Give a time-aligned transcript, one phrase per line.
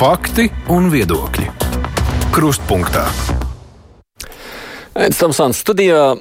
[0.00, 1.42] Fakti un viedokļi.
[2.32, 3.02] Krustpunktā.
[4.96, 6.14] Eidstamsons studijā.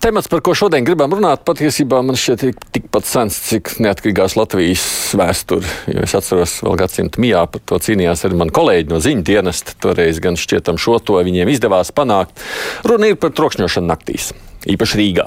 [0.00, 4.86] Temats, par ko šodien gribam runāt, patiesībā man šķiet ir tikpat sens, cik neatkarīgās Latvijas
[5.20, 5.68] vēsture.
[5.92, 9.74] Jo es atceros, vēl gadsimta mijā par to cīnījās arī mani kolēģi no ziņu dienesta.
[9.84, 12.40] Toreiz gan šķietam šo to viņiem izdevās panākt.
[12.88, 14.30] Runa ir par trokšņošanu naktīs,
[14.64, 15.26] īpaši Rīgā.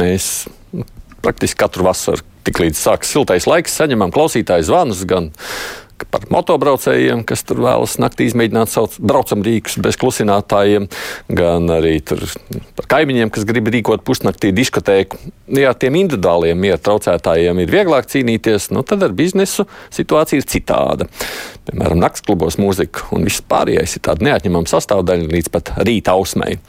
[0.00, 0.46] Mēs
[1.20, 5.28] praktiski katru vasaru, tik līdz sākas siltais laiks, saņemam klausītāju zvanus gan
[6.12, 10.88] par motobraucējiem, kas tur vēlas naktī izmēģināt savus braucam rīkus bez klusinātājiem,
[11.40, 15.20] gan arī par kaimiņiem, kas grib rīkot pusnaktī diskotēku.
[15.58, 21.08] Ja tiem individuāliem miera traucētājiem ir vieglāk cīnīties, nu, tad ar biznesu situācija ir citāda.
[21.68, 26.60] Piemēram, naktas klubos mūzika un viss pārējais ir tāda neatņemama sastāvdaļa līdz pat rīta ausmei.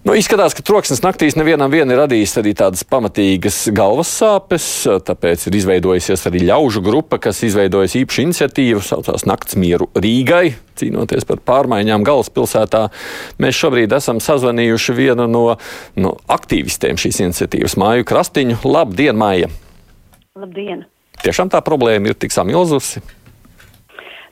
[0.00, 4.64] Nu, izskatās, ka troksnis naktīs nevienam ir radījis arī tādas pamatīgas galvas sāpes.
[5.04, 11.28] Tāpēc ir izveidojusies arī ļaužu grupa, kas izveidojas īpašu iniciatīvu, saucās Nakts mieru Rīgai, cīnoties
[11.28, 12.86] par pārmaiņām galvaspilsētā.
[13.44, 15.42] Mēs šobrīd esam sazvanījuši vienu no,
[16.00, 18.56] no aktīvistiem šīs iniciatīvas, Māju Krastiņu.
[18.64, 19.52] Labdien, Māja!
[20.40, 20.86] Labdien!
[21.20, 23.04] Tiešām tā problēma ir tik samilzusi?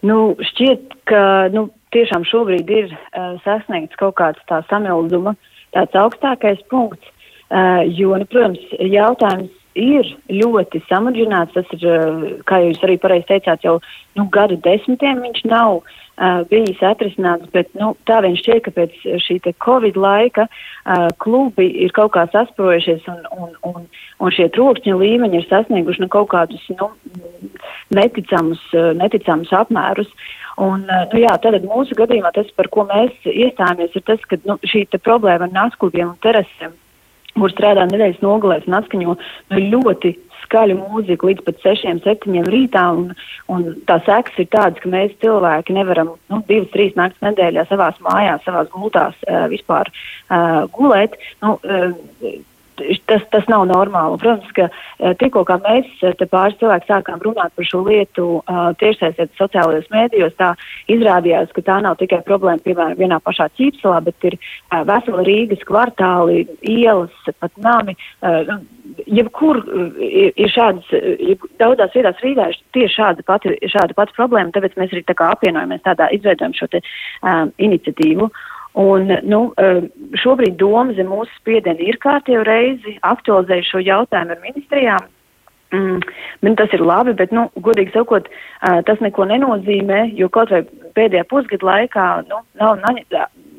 [0.01, 6.03] Nu, šķiet, ka nu, tiešām šobrīd ir uh, sasniegts kaut kāds tā samilduma uh, tāds
[6.03, 7.15] augstākais punkts,
[7.55, 11.55] uh, jo, nu, protams, jautājums ir ļoti samudžināts.
[11.57, 11.87] Tas ir,
[12.49, 13.79] kā jūs arī pareizi teicāt, jau
[14.19, 18.99] nu, gadu desmitiem viņš nav uh, bijis atrisināts, bet nu, tā viņš šķiet, ka pēc
[19.25, 23.87] šī Covid laika uh, klubi ir kaut kā sasprojušies un, un, un,
[24.19, 26.91] un šie trokšņa līmeņi ir sasnieguši nu, kaut kādus nu,
[27.95, 28.63] neticamus,
[28.99, 30.11] neticamus apmērus.
[30.59, 34.41] Un, eh, nu, jā, tad mūsu gadījumā tas, par ko mēs iestājāmies, ir tas, ka
[34.49, 36.75] nu, šī problēma ar nasklubiem un terasēm,
[37.41, 40.15] kur strādā nedēļas nogalēs un atskaņo nu, ļoti
[40.49, 42.85] skaļu mūziku līdz pat 6, 7 rītā.
[42.97, 43.13] Un,
[43.53, 47.99] un tā sekas ir tādas, ka mēs cilvēki nevaram nu, divas, trīs naktas nedēļā savās
[48.05, 51.19] mājās, savās gultās uh, vispār uh, gulēt.
[51.45, 52.39] Nu, uh,
[53.11, 54.19] tas, tas nav normāli.
[54.23, 59.29] Protams, ka eh, tikko mēs eh, pāris cilvēki sākām runāt par šo lietu uh, tiešsaistē
[59.39, 60.53] sociālajos mēdījos, tā
[60.93, 64.37] izrādījās, ka tā nav tikai problēma, piemēram, vienā pašā ķīpselā, bet ir
[64.89, 67.97] vesela Rīgas kvartāli, ielas, pat nami.
[68.23, 68.59] Uh,
[69.07, 69.61] jebkur
[70.01, 74.95] ir šādas, jeb, daudzās vietās Rīgā ir tieši šāda pati, šāda pati problēma, tāpēc mēs
[74.95, 78.29] arī tā kā apvienojamies tādā, izveidojam šo te um, iniciatīvu.
[78.29, 78.47] Uh,
[78.79, 79.81] Un, nu, eh,
[80.21, 85.07] šobrīd doma zem mūsu spiediena ir kārtējo reizi aktualizējuši šo jautājumu ar ministrijām.
[85.73, 85.99] Mm,
[86.41, 90.63] bet tas ir labi, bet, nu, godīgi sakot, uh, tas neko nenozīmē, jo kaut vai
[90.97, 92.79] pēdējā pusgada laikā nu, nav,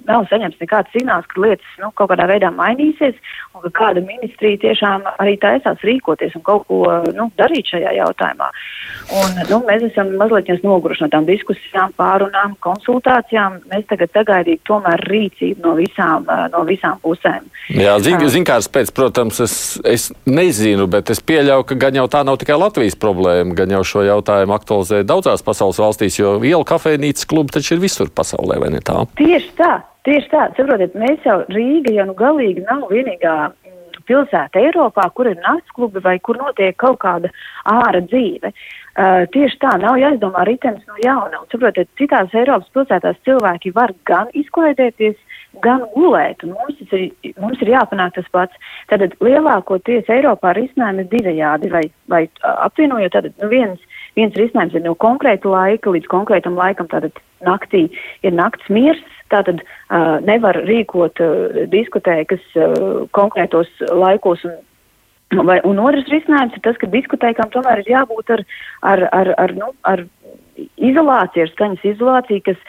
[0.09, 3.17] nav saņemts nekāds signāls, ka lietas nu, kaut kādā veidā mainīsies
[3.55, 6.81] un ka kāda ministrija tiešām arī taisās rīkoties un kaut ko
[7.15, 8.49] nu, darīt šajā jautājumā.
[9.19, 13.59] Un, nu, mēs esam mazliet noguruši no tām diskusijām, pārunām, konsultācijām.
[13.71, 17.47] Mēs tagad sagaidītu tomēr rīcību no visām, no visām pusēm.
[17.73, 19.55] Jā, zin, zinkārs pēc, protams, es,
[19.85, 23.83] es nezinu, bet es pieļauju, ka gan jau tā nav tikai Latvijas problēma, gan jau
[23.85, 28.73] šo jautājumu aktualizē daudzās pasaules valstīs, jo vielu kafejnīcas klubi taču ir visur pasaulē, vai
[28.73, 29.03] ne tā?
[29.19, 29.77] Tieši tā.
[30.07, 35.27] Tieši tā, saprotiet, mēs jau Rīga jau nu galīgi nav vienīgā mm, pilsēta Eiropā, kur
[35.27, 37.31] ir naktsklubi vai kur notiek kaut kāda
[37.67, 38.53] āra dzīve.
[38.99, 41.41] Uh, tieši tā, nav jāizdomā ritenis no jauna.
[41.41, 45.19] Un, saprotiet, citās Eiropas pilsētās cilvēki var gan izklaidēties,
[45.63, 47.09] gan gulēt, mums ir,
[47.41, 48.73] mums ir jāpanāk tas pats.
[48.91, 53.87] Tātad lielākoties Eiropā risinājumi ir divējādi, vai, vai apvienojot, tātad nu viens,
[54.19, 57.87] viens risinājums ir no konkrēta laika līdz konkrētam laikam, tātad naktī
[58.23, 59.01] ir nakts miers,
[59.33, 64.45] tātad uh, nevar rīkot uh, diskotēkas uh, konkrētos laikos.
[64.47, 64.57] Un
[65.29, 68.41] Vai, un otrs risinājums ir tas, ka diskotēkām tomēr ir jābūt ar,
[68.81, 70.01] ar, ar, ar, nu, ar
[70.89, 72.59] izolācija, ir skaņas izolācija, kas,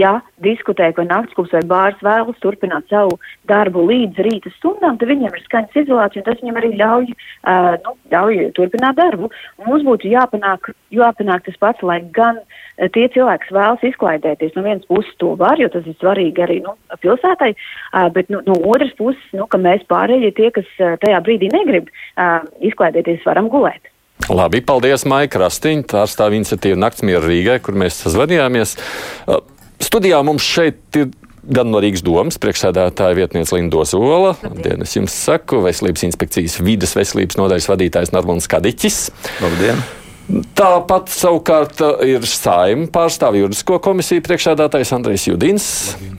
[0.00, 0.12] ja
[0.44, 3.18] diskotēka vai naktsklubs vai bārs vēlas turpināt savu
[3.50, 7.76] darbu līdz rīta stundām, tad viņiem ir skaņas izolācija un tas viņiem arī ļauj, uh,
[7.84, 9.30] nu, ļauj turpināt darbu.
[9.66, 14.66] Mums būtu jāpanāk, jāpanāk tas pats, lai gan uh, tie cilvēki, kas vēlas izklaidēties, no
[14.66, 18.58] vienas puses to var, jo tas ir svarīgi arī nu, pilsētai, uh, bet nu, no
[18.72, 23.50] otras puses, nu, ka mēs pārējie tie, kas uh, tajā brīdī negrib uh, izklaidēties, varam
[23.52, 23.89] gulēt.
[24.28, 28.76] Labi, paldies, Maika Rastiņa, pārstāv iniciatīva Naktsmiera Rīgai, kur mēs sazvanījāmies.
[29.24, 29.40] Uh,
[29.82, 31.08] studijā mums šeit ir
[31.50, 34.34] gan no Rīgas domas priekšsēdētāja vietniece Linda Zola.
[34.44, 39.06] Labdien, es jums saku, Veselības inspekcijas vidas veselības nodaļas vadītājs Normons Kadiķis.
[39.40, 39.82] Labdien!
[40.30, 45.66] Tāpat savukārt uh, ir saima pārstāvja juridisko komisiju priekšsēdētājs Andrejs Judins,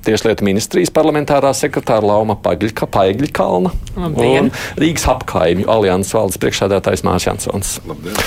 [0.04, 4.50] Tieslietu ministrijas parlamentārā sekretāra Lauma Paigļa, Paigļa Kalna Labdien.
[4.50, 7.78] un Rīgas apkaimju alianses valdes priekšsēdētājs Mārs Jansons.
[7.88, 8.20] Labdien.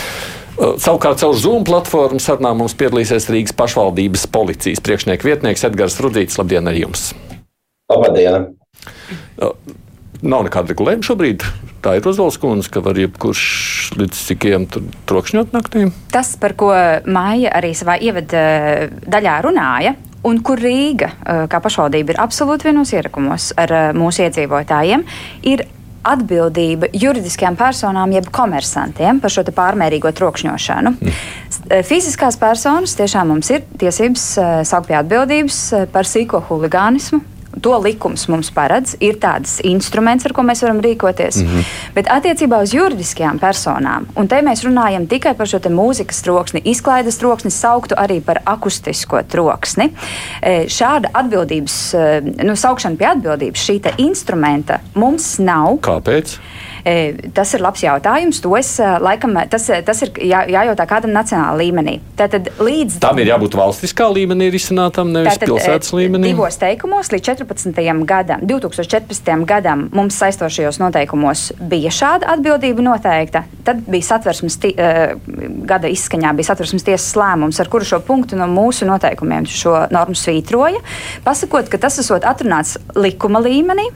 [0.54, 6.38] Savukārt caur Zoom platformu sarunā mums piedalīsies Rīgas pašvaldības policijas priekšnieka vietnieks Edgars Rudīts.
[6.38, 7.10] Labdien ar jums!
[7.90, 8.52] Labdien!
[10.24, 11.44] Nav nekāda regulējuma šobrīd.
[11.84, 13.44] Tā ir Ozols kundze, ka var jebkurš
[14.00, 14.64] līdz cikiem
[15.04, 15.84] trokšņot naktī.
[16.14, 16.70] Tas, par ko
[17.04, 18.40] Māja arī savā ievada
[19.04, 19.92] daļā runāja,
[20.24, 21.10] un kur Rīga,
[21.52, 25.04] kā pašvaldība, ir absolūti vienos ierakumos ar mūsu iedzīvotājiem,
[25.52, 25.66] ir
[26.04, 30.94] atbildība juridiskajām personām, jeb komersantiem par šo pārmērīgo trokšņošanu.
[30.96, 31.84] Mm.
[31.88, 34.26] Fiziskās personas tiešām mums ir tiesības
[34.68, 35.60] saukt pie atbildības
[35.92, 37.22] par sīko huligānismu,
[37.60, 41.40] to likums mums paredz, ir tāds instruments, ar ko mēs varam rīkoties.
[41.42, 41.64] Mm -hmm.
[41.94, 47.18] Bet attiecībā uz juridiskajām personām, un te mēs runājam tikai par šo mūzikas troksni, izklaides
[47.18, 49.90] troksni, sauktu arī par akustisko troksni.
[50.42, 55.78] E, šāda atbildības, e, nu, saukšana pie atbildības, šī instrumenta mums nav.
[55.80, 56.38] Kāpēc?
[56.84, 58.40] Tas ir labs jautājums.
[58.44, 61.94] To es laikam, tas, tas ir jā, jājautā kādam nacionālā līmenī.
[62.18, 66.34] Tātad līdz tam ir jābūt valstiskā līmenī risinātam, nevis tātad, pilsētas līmenī.
[66.34, 68.04] Divos teikumos līdz 14.
[68.04, 69.32] gadam, 2014.
[69.48, 73.46] gadam mums saistošajos noteikumos bija šāda atbildība noteikta.
[73.64, 74.74] Tad bija satversmes tī,
[75.64, 80.18] gada izskaņā bija satversmes tiesas lēmums, ar kuru šo punktu no mūsu noteikumiem šo normu
[80.18, 80.84] svītroja,
[81.24, 83.88] pasakot, ka tas esot atrunāts likuma līmenī.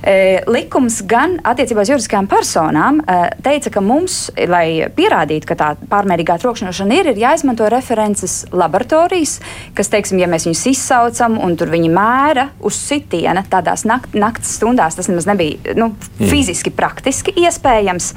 [0.00, 5.68] E, likums gan attiecībā uz juridiskajām personām e, teica, ka mums, lai pierādītu, ka tā
[5.90, 9.38] pārmērīgā trokšņošana ir, ir jāizmanto references laboratorijas,
[9.76, 14.56] kas, teiksim, ja mēs viņus izsaucam un tur viņi mēra uz sitiena tādās nakt, naktas
[14.56, 18.14] stundās, tas nemaz nebija nu, fiziski, praktiski iespējams.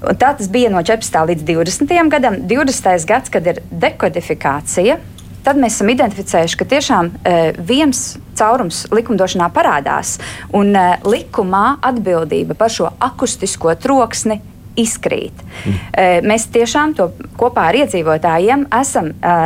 [0.00, 1.16] Tā tas bija no 14.
[1.32, 1.96] līdz 20.
[2.12, 2.38] gadam.
[2.48, 3.08] 20.
[3.08, 4.96] gads, kad ir dekodifikācija,
[5.44, 10.18] tad mēs esam identificējuši, ka tiešām e, viens caurums likumdošanā parādās,
[10.56, 14.40] un e, likumā atbildība par šo akustisko troksni
[14.80, 15.44] izkrīt.
[15.64, 15.78] Mm.
[15.92, 17.10] E, mēs tiešām to
[17.40, 19.38] kopā ar iedzīvotājiem esam e,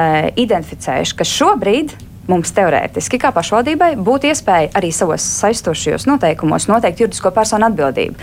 [0.44, 1.96] identificējuši, ka šobrīd
[2.28, 8.16] mums teorētiski, kā pašvaldībai, būtu iespēja arī savos saistošajos noteikumos noteikt juridisko personu atbildību.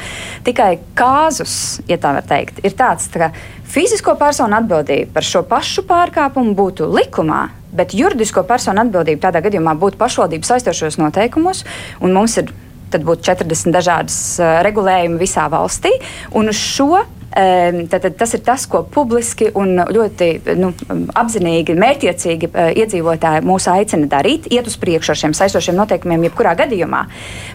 [0.48, 1.54] Tikai kāzus,
[1.90, 3.30] ja tā var teikt, ir tāds, ka
[3.72, 7.44] fizisko personu atbildība par šo pašu pārkāpumu būtu likumā,
[7.76, 11.64] bet juridisko personu atbildība tādā gadījumā būtu pašvaldības saistošajos noteikumos,
[12.02, 12.52] un mums ir
[12.92, 15.94] tad būtu 40 dažādas uh, regulējumi visā valstī.
[16.36, 20.28] Un uz šo Tad, tad tas ir tas, ko publiski un ļoti
[20.60, 20.74] nu,
[21.16, 26.58] apzinīgi, mērķiecīgi eh, iedzīvotāji mūs aicina darīt, iet uz priekšu ar šiem saistošiem noteikumiem, jebkurā
[26.60, 27.06] gadījumā.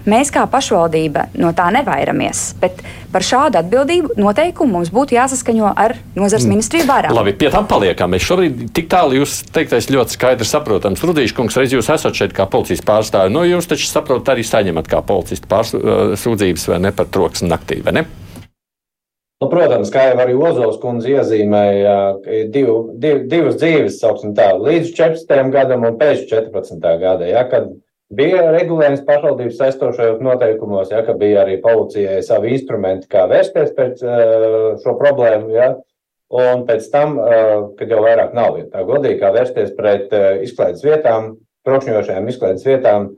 [0.09, 2.81] Mēs kā pašvaldība no tā nevairamies, bet
[3.13, 6.57] par šādu atbildību noteikumu mums būtu jāsaskaņo ar nozars mm.
[6.57, 7.13] ministriju vārā.
[7.13, 8.17] Labi, pie tam paliekam.
[8.17, 11.05] Mēs šobrīd tik tālu jūs teiktais ļoti skaidrs saprotams.
[11.05, 14.47] Rudīšs kungs, reiz jūs esat šeit kā policijas pārstāvi, no nu, jūs taču saprotat arī
[14.47, 18.09] saņemat kā policistu pārsūdzības vai ne par troksni naktī, vai ne?
[19.37, 21.97] Nu, protams, kā jau arī Ozols kundze iezīmēja,
[22.53, 25.51] div, div, divas dzīves, sauksim tā, līdz 14.
[25.53, 26.79] gadam un pēc 14.
[27.03, 27.67] gada, ja, kad
[28.17, 34.01] bija regulējums pašvaldības saistošajos noteikumos, ja, ka bija arī policijai savi instrumenti, kā vērsties pēc
[34.81, 35.69] šo problēmu, ja,
[36.33, 37.21] un pēc tam,
[37.77, 40.17] kad jau vairāk nav tā godīgi, kā vērsties pret
[40.49, 41.35] izklaides vietām,
[41.69, 43.13] trokšņošajām izklaides vietām,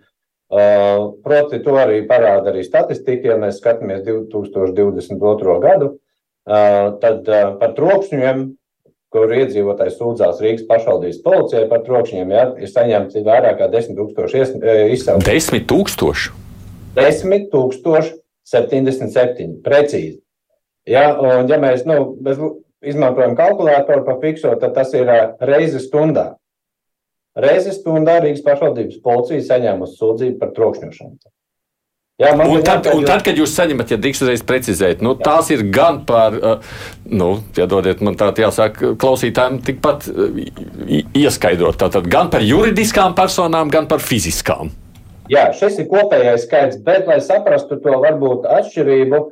[0.49, 5.59] Proti, to arī parāda arī statistika, ja mēs skatāmies 2022.
[5.61, 5.91] gadu
[6.49, 7.29] Tad
[7.61, 8.45] par trokšņiem,
[9.13, 14.43] kur iedzīvotājs sūdzās Rīgas pašvaldības policijai par trokšņiem, ja, ir saņemts vairāk kā 10 tūkstoši
[14.95, 15.27] izsaukumu.
[15.29, 16.33] 10 tūkstoši?
[16.97, 18.17] 10 tūkstoši
[18.49, 20.19] 77, precīzi.
[20.89, 22.17] Ja, un ja mēs nu,
[22.81, 25.09] izmantojam kalkulātoru par fikso, tad tas ir
[25.45, 26.31] reizi stundā.
[27.39, 31.19] Reizi stundā Rīgas pašvaldības policija saņēmusi sūdzību par trokšņošanu.
[32.19, 35.61] Jā, un, tad, un tad, kad jūs saņemat, ja drīkst uzreiz precizēt, nu, tās ir
[35.71, 36.35] gan par,
[37.07, 40.09] nu, piedodiet, man tā jāsāk klausītājiem tikpat
[41.15, 44.73] ieskaidrot, tātad gan par juridiskām personām, gan par fiziskām.
[45.31, 49.25] Jā, šis ir kopējais skaits, bet, lai saprastu to varbūt atšķirību,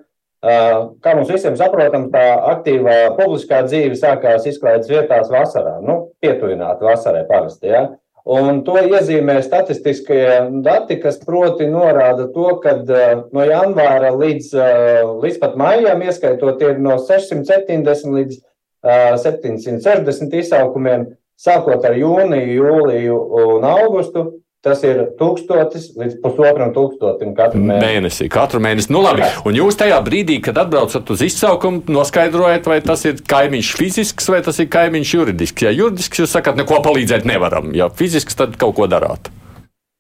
[1.02, 2.24] kā mums visiem saprotams, tā
[2.54, 7.82] aktīvā publiskā dzīve sākās izklaides vietās vasarā, nu, pietuvināti vasarai parasti, jā.
[7.82, 7.94] Ja?
[8.26, 10.22] Un to iezīmē statistiskie
[10.64, 16.64] dati, kas proti norāda to, ka uh, no janvāra līdz, uh, līdz pat maijam, ieskaitot,
[16.66, 21.06] ir no 670 līdz uh, 760 izsaukumiem,
[21.38, 24.26] sākot ar jūniju, jūliju un augustu.
[24.64, 27.84] Tas ir tūkstotis līdz pusotram tūkstotim katru mēnesi.
[27.84, 28.90] Mēnesī, katru mēnesi.
[28.90, 29.26] Nu, labi.
[29.46, 34.40] Un jūs tajā brīdī, kad atbraucat uz izsaukumu, noskaidrojat, vai tas ir kaimiņš fizisks vai
[34.46, 35.66] tas ir kaimiņš juridisks.
[35.68, 37.70] Ja juridisks, jūs sakat, neko palīdzēt nevaram.
[37.76, 39.30] Ja fizisks, tad kaut ko darāt.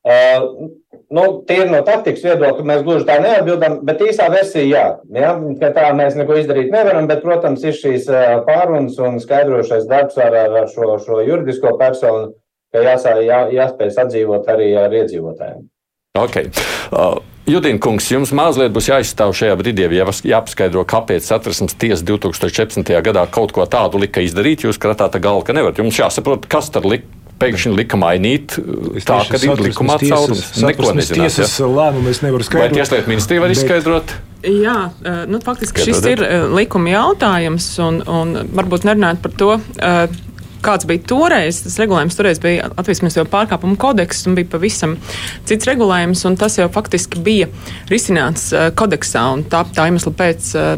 [0.06, 0.72] Uh,
[1.14, 4.84] nu, tīri no taktikas viedokļa mēs gluži tā neatbildam, bet īsā versija jā.
[5.14, 8.08] jā ka tā mēs neko izdarīt nevaram, bet, protams, ir šīs
[8.48, 12.32] pārunas un skaidrošais darbs ar, ar šo, šo juridisko personu,
[12.74, 15.64] ka jāsā, jā, jāspēj sadzīvot arī ar iedzīvotājiem.
[16.16, 16.48] Okay.
[16.90, 22.90] Uh, Judina kungs, jums mazliet būs jāizstāv šajā brīdī, ja jāpaskaidro, kāpēc satversmes tiesa 2014.
[23.06, 24.64] gadā kaut ko tādu lika izdarīt.
[24.66, 25.78] Jūs kratāt galvu, ka nevarat.
[25.78, 27.06] Jums jāsaprot, kas tad lika
[27.40, 28.56] pēkšņi lika mainīt
[29.04, 30.46] tā, ka ir likumā caurums.
[30.62, 31.26] Neko nezināt.
[31.26, 31.68] Tiesas ja?
[31.68, 32.72] lēmumu es nevaru skaidrot.
[32.72, 33.60] Vai tieslietu ministrija var bet...
[33.60, 34.14] izskaidrot?
[34.46, 34.76] Jā,
[35.28, 36.22] nu, faktiski šis ir
[36.54, 39.50] likuma jautājums, un, un varbūt nerunājot par to.
[39.76, 40.06] Uh,
[40.64, 41.60] kāds bija toreiz.
[41.64, 44.96] Tas regulējums toreiz bija Latvijas pārkāpuma kodeks un bija pavisam
[45.48, 46.24] cits regulējums.
[46.40, 47.48] Tas jau faktiski bija
[47.90, 49.24] risināts uh, kodeksā.
[49.52, 50.74] Tā, tā iemesla pēc uh,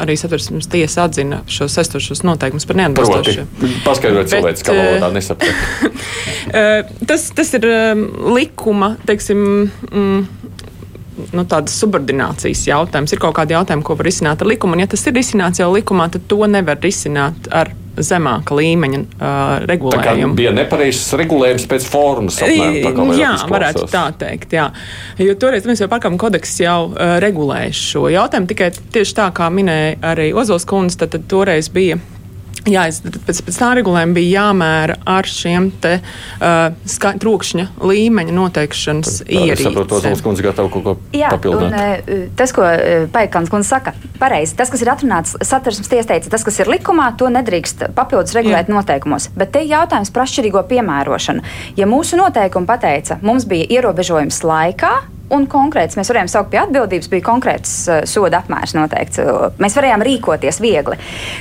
[0.00, 3.52] arī satversmes tiesa atzina šos saistošos noteikumus par neatbilstošiem.
[3.86, 6.02] Paskaidrot cilvēks, kā valodā nesaprot.
[7.10, 8.04] tas, tas ir um,
[8.36, 9.46] likuma, teiksim.
[9.92, 10.26] Mm,
[11.34, 13.12] nu, tādas subordinācijas jautājums.
[13.14, 15.70] Ir kaut kādi jautājumi, ko var risināt ar likumu, un ja tas ir risināts jau
[15.74, 17.72] likumā, tad to nevar risināt ar
[18.04, 19.30] zemāka līmeņa uh,
[19.68, 20.34] regulējumu.
[20.34, 22.40] Tā bija nepareizs regulējums pēc formas.
[22.44, 24.54] Apmēram, jā, varētu tā teikt.
[24.58, 24.68] Jā.
[25.22, 28.50] Jo toreiz mēs jau pārkāpuma kodeks jau uh, regulēja šo jautājumu.
[28.52, 31.98] Tikai tieši tā, kā minēja arī Ozols kundze, tad, tad toreiz bija
[32.68, 32.84] Jā,
[33.24, 39.78] pēc, pēc tā regulējuma bija jāmēra ar šiem te uh, ska, trokšņa līmeņa noteikšanas ierīcēm.
[41.78, 44.56] Uh, tas, ko uh, Paikāns kundze saka, pareizi.
[44.58, 48.74] Tas, kas ir atrunāts satversmes tiesteica, tas, kas ir likumā, to nedrīkst papildus regulēt Jā.
[48.76, 49.30] noteikumos.
[49.38, 51.46] Bet te jautājums par atšķirīgo piemērošanu.
[51.80, 54.96] Ja mūsu noteikumi pateica, mums bija ierobežojums laikā,
[55.34, 55.98] un konkrēts.
[55.98, 59.22] Mēs varējām saukt pie atbildības, bija konkrēts uh, soda apmērs noteikts.
[59.60, 60.98] Mēs varējām rīkoties viegli.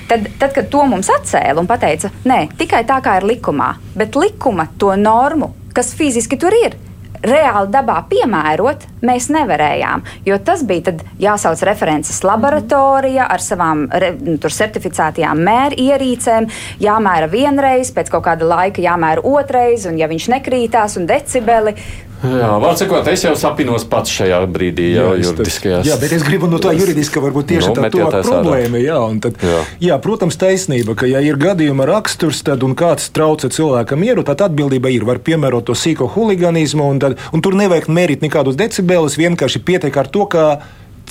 [0.09, 4.17] Tad, tad, kad to mums atcēla un teica, nē, tikai tā kā ir likumā, bet
[4.17, 6.77] likuma to normu, kas fiziski tur ir,
[7.23, 10.03] reāli dabā piemērot, mēs nevarējām.
[10.27, 16.49] Jo tas bija jāsauc references laboratorija ar savām re, nu, certificētajām mērierīcēm,
[16.83, 21.75] jāmēra vienreiz, pēc kaut kāda laika jāmēra otrreiz, un ja viņš nekrītās, un decibeli.
[22.17, 25.81] Jā, vārds sakot, es jau sapinos pats šajā brīdī, jau jā, juridiskajā.
[25.85, 28.79] Jā, bet es gribu no tā juridiska varbūt tieši nu, tā, tā problēma.
[28.81, 29.59] Jā, tad, jā.
[29.89, 34.41] jā, protams, taisnība, ka ja ir gadījuma raksturs, tad un kāds traucē cilvēkam mieru, tad
[34.47, 35.05] atbildība ir.
[35.05, 40.01] Var piemērot to sīko huligānismu, un, tad, un tur nevajag mērīt nekādus decibelus, vienkārši pietiek
[40.01, 40.47] ar to, ka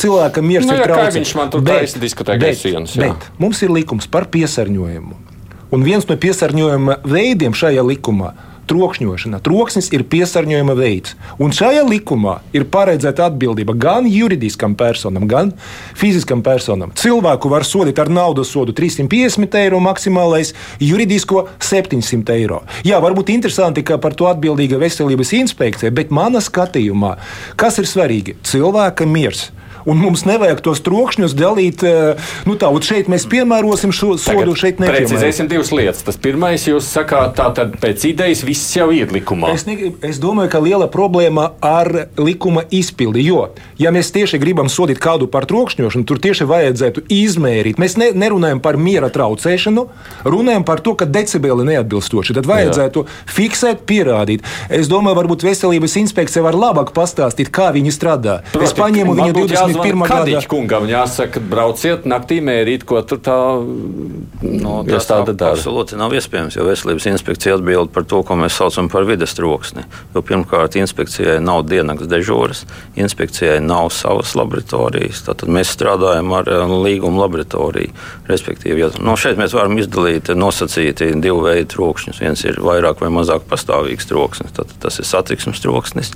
[0.03, 1.21] cilvēkam miers nu, ir traucēts.
[1.21, 2.99] Viņš man tur taisa diskutē bet, sienas.
[2.99, 3.13] Jā.
[3.13, 5.23] Bet mums ir likums par piesārņojumu.
[5.75, 9.41] Un viens no piesārņojuma veidiem šajā likumā ir trokšņošana.
[9.45, 11.17] Troksnis ir piesārņojuma veids.
[11.43, 15.53] Un šajā likumā ir paredzēta atbildība gan juridiskam personam, gan
[15.97, 16.95] fiziskam personam.
[16.97, 22.63] Cilvēku var sodīt ar naudas sodu 350 eiro maksimālais, juridisko 700 eiro.
[22.87, 27.17] Jā, varbūt interesanti, ka par to atbildīga veselības inspekcija, bet manā skatījumā,
[27.61, 28.39] kas ir svarīgi?
[28.47, 29.51] Cilvēka miers
[29.87, 31.85] un mums nevajag tos trokšņus dalīt.
[31.87, 35.17] Eh, nu, tā, šeit mēs piemērosim šo sodu, Tagad šeit nepiemērosim.
[35.17, 36.03] Precizēsim divas lietas.
[36.07, 39.53] Tas pirmais, jūs sakāt, tā tad pēc idejas viss jau ir likumā.
[39.55, 43.47] Es, ne, es domāju, ka liela problēma ar likuma izpildi, jo,
[43.81, 47.81] ja mēs tieši gribam sodīt kādu par trokšņošanu, tur tieši vajadzētu izmērīt.
[47.83, 49.87] Mēs ne, nerunājam par miera traucēšanu,
[50.27, 52.37] runājam par to, ka decibeli neatbilstoši.
[52.37, 53.17] Tad vajadzētu Jā.
[53.39, 54.47] fiksēt, pierādīt.
[54.73, 58.41] Es domāju, varbūt veselības inspekcija var labāk pastāstīt, kā viņi strādā.
[58.53, 60.41] Proti, es paņēmu viņu 20 pirmā gada.
[60.51, 65.57] kungam jāsaka, brauciet naktī mērīt, ko tur tā no, tas tāda dara.
[65.57, 69.87] Absolūti nav iespējams, jo veselības inspekcija atbild par to, ko mēs saucam par vides troksni.
[70.15, 72.65] Jo pirmkārt, inspekcijai nav diennakts dežūras,
[72.99, 75.25] inspekcijai nav savas laboratorijas.
[75.27, 77.95] Tad mēs strādājam ar līguma laboratoriju.
[78.31, 82.21] Respektīvi, ja, no šeit mēs varam izdalīt nosacīti divu veidu trokšņus.
[82.23, 86.13] Viens ir vairāk vai mazāk pastāvīgs troksnis, tad tas ir satiksmes troksnis,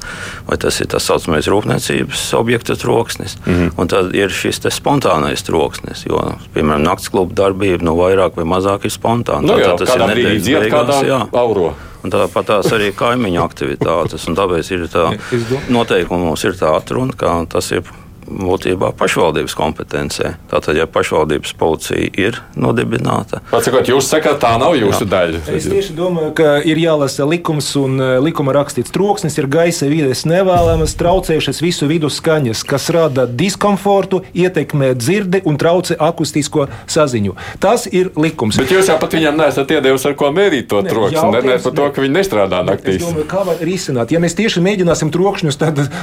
[0.49, 3.37] vai tas ir tā saucamais rūpniecības objekta troksnis.
[3.51, 3.89] Mm -hmm.
[3.89, 6.23] Tad ir šis spontānais troksnis, jo,
[6.55, 9.43] piemēram, nakts kluba darbība nu, vairāk vai mazāk ir spontāna.
[9.43, 11.29] Nu, jā, tas ir nedēļas beigās.
[11.33, 11.75] Auro.
[12.05, 14.25] Un tāpat tās arī kaimiņu aktivitātes.
[14.25, 15.11] Tāpēc ir tā
[15.77, 17.83] noteikumos ir tā atruna, ka tas ir
[18.27, 20.35] būtībā pašvaldības kompetencē.
[20.51, 25.11] Tātad, ja pašvaldības policija ir nodibināta, tad jūs sakāt, tā nav jūsu jā.
[25.15, 25.43] daļa.
[25.57, 30.25] Es tieši domāju, ka ir jālasa likums un e, likuma rakstīts troksnis ir gaisa vides
[30.29, 37.37] nevēlamas, traucējušas visu vidu skaņas, kas rada diskomfortu, ietekmē dzirdi un traucē akustisko saziņu.
[37.63, 38.61] Tas ir likums.
[38.61, 41.77] Bet jūs jau pat viņam neesat iedevis ar ko mērīt to troksni, ne, ne par
[41.77, 43.03] to, ka viņi nestrādā naktīs.
[43.05, 44.15] Domāju, kā var risināt?
[44.15, 45.61] Ja mēs tieši mēģināsim trokšņus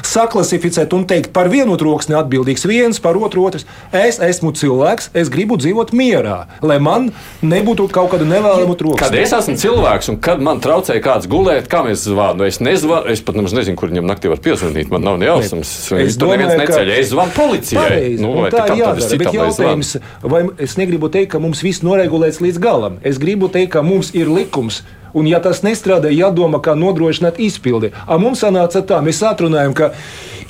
[0.07, 3.65] saklasificēt un teikt par vienu troksni, troksni atbildīgs viens, par otru otrs.
[3.91, 7.11] Es esmu cilvēks, es gribu dzīvot mierā, lai man
[7.41, 9.01] nebūtu kaut kāda nevēlama troksni.
[9.01, 13.11] Kad es esmu cilvēks un kad man traucēja kāds gulēt, kam es zvanu, es nezvanu,
[13.11, 15.73] es pat nezinu, kur viņam naktī var piezvanīt, man nav nejausmas.
[15.97, 17.87] Es domāju, neviens neceļ, es zvanu policijai.
[17.87, 22.41] Pareizi, nu, tā ir jādara, bet jautājums, vai es negribu teikt, ka mums viss noregulēts
[22.43, 23.01] līdz galam.
[23.07, 24.83] Es gribu teikt, ka mums ir likums.
[25.17, 27.93] Un, ja tas nestrādā, jādomā, kā nodrošināt izpildi.
[28.05, 29.93] A mums sanāca tā, mēs atrunājam, ka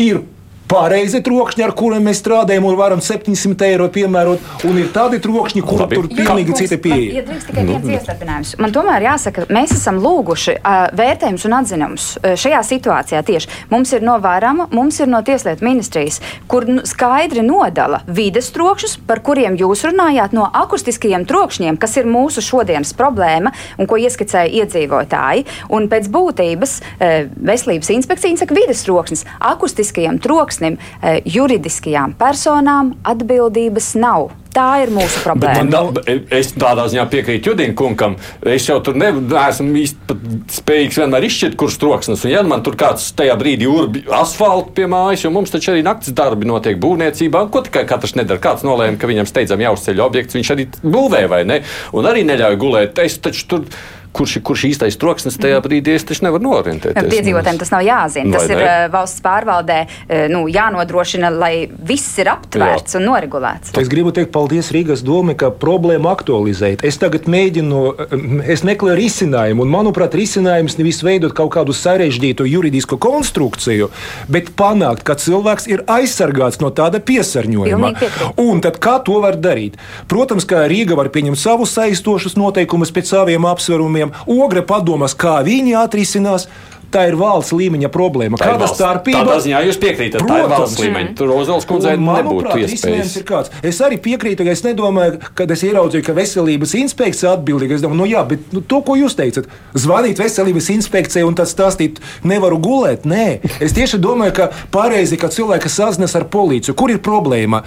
[0.02, 0.26] ir
[0.68, 4.44] pareizi trokšņi, ar kuriem mēs strādājam, un varam 700 eiro piemērot.
[4.68, 5.98] Un ir tādi trokšņi, kur Labi.
[5.98, 7.22] tur ir pilnīgi cita pieeja.
[7.22, 8.54] Ja drīkst tikai viens iestādinājums.
[8.62, 13.52] Man tomēr jāsaka, mēs esam lūguši uh, vērtējumus un atzinumus uh, šajā situācijā tieši.
[13.72, 16.20] Mums ir no vārama, mums ir no Tieslietu ministrijas,
[16.52, 22.44] kur skaidri nodala vides trokšņus, par kuriem jūs runājāt, no akustiskajiem trokšņiem, kas ir mūsu
[22.44, 25.48] šodienas problēma un ko ieskicēja iedzīvotāji.
[25.74, 29.26] Un pēc būtības uh, veselības inspekcija saka vides trokšņus.
[29.54, 34.32] Akustiskajiem trokšņiem troksnim, e, juridiskajām personām atbildības nav.
[34.58, 35.68] Tā ir mūsu problēma.
[35.70, 36.00] Nav,
[36.34, 38.16] es tādā ziņā piekrītu Judīna kungam.
[38.42, 40.16] Es jau tur ne, neesmu īsti
[40.50, 42.24] spējīgs vienmēr izšķirt, kurš troksnis.
[42.26, 45.84] Un, ja man tur kāds tajā brīdī urbi asfaltu pie mājas, jo mums taču arī
[45.86, 48.42] naktas darbi notiek būvniecībā, ko tikai katrs nedara.
[48.42, 51.62] Kāds nolēma, ka viņam steidzam jāuzceļ objekts, viņš arī būvē vai ne,
[51.94, 53.06] un arī neļauj gulēt.
[53.06, 53.70] Es taču tur
[54.18, 57.10] kurš kurš īstais troksnis tajā brīdī, es taču nevaru norientēties.
[57.12, 58.38] Piedzīvotājiem tas nav jāzina.
[58.38, 63.02] Tas ir uh, valsts pārvaldē uh, nu, jānodrošina, lai viss ir aptvērts Jā.
[63.02, 63.74] un noregulēts.
[63.78, 66.84] Es gribu teikt paldies Rīgas domai, ka problēmu aktualizēt.
[66.88, 72.48] Es tagad mēģinu, eh, es meklēju risinājumu, un manuprāt, risinājums nevis veidot kaut kādu sarežģītu
[72.50, 73.90] juridisku konstrukciju,
[74.32, 77.94] bet panākt, ka cilvēks ir aizsargāts no tāda piesārņojuma.
[78.42, 79.78] Un tad kā to var darīt?
[80.10, 84.44] Protams, ka Rīga var pieņemt savus saistošus noteikumus pēc saviem apsvērumiem jautājumiem.
[84.44, 86.48] Ogre padomās, kā viņi atrisinās.
[86.88, 88.38] Tā ir valsts līmeņa problēma.
[88.40, 89.26] Tā Kāda starpība?
[89.26, 91.10] Tādā ziņā jūs piekrītat, Protams, tā ir valsts līmeņa.
[91.20, 93.50] Tur Ozols kundzei nebūtu iespējas.
[93.60, 97.76] Es arī piekrītu, ka es nedomāju, kad es ieraudzīju, ka veselības inspekcija atbildīga.
[97.76, 101.52] Es domāju, nu jā, bet nu, to, ko jūs teicat, zvanīt veselības inspekcijai un tad
[101.52, 103.04] stāstīt, nevaru gulēt.
[103.04, 103.28] Nē,
[103.60, 106.80] es tieši domāju, ka pareizi, ka cilvēki sazinas ar policiju.
[106.80, 107.66] Kur ir problēma?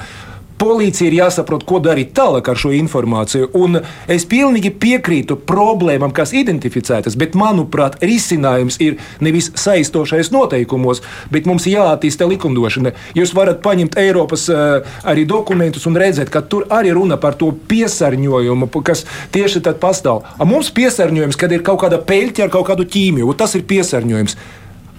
[0.61, 3.49] Policija ir jāsaprot, ko darīt tālāk ar šo informāciju.
[3.57, 3.79] Un
[4.13, 11.01] es pilnīgi piekrītu problēmām, kas identificētas, bet manuprāt, risinājums ir nevis saistošais noteikumos,
[11.33, 12.93] bet mums jāattīsta likumdošana.
[13.17, 17.55] Jūs varat paņemt Eiropas uh, arī dokumentus un redzēt, ka tur arī runa par to
[17.73, 20.27] piesārņojumu, kas tieši tad pastāv.
[20.37, 24.37] A mums piesārņojums, kad ir kaut kāda peļķa ar kaut kādu ķīmiju, tas ir piesārņojums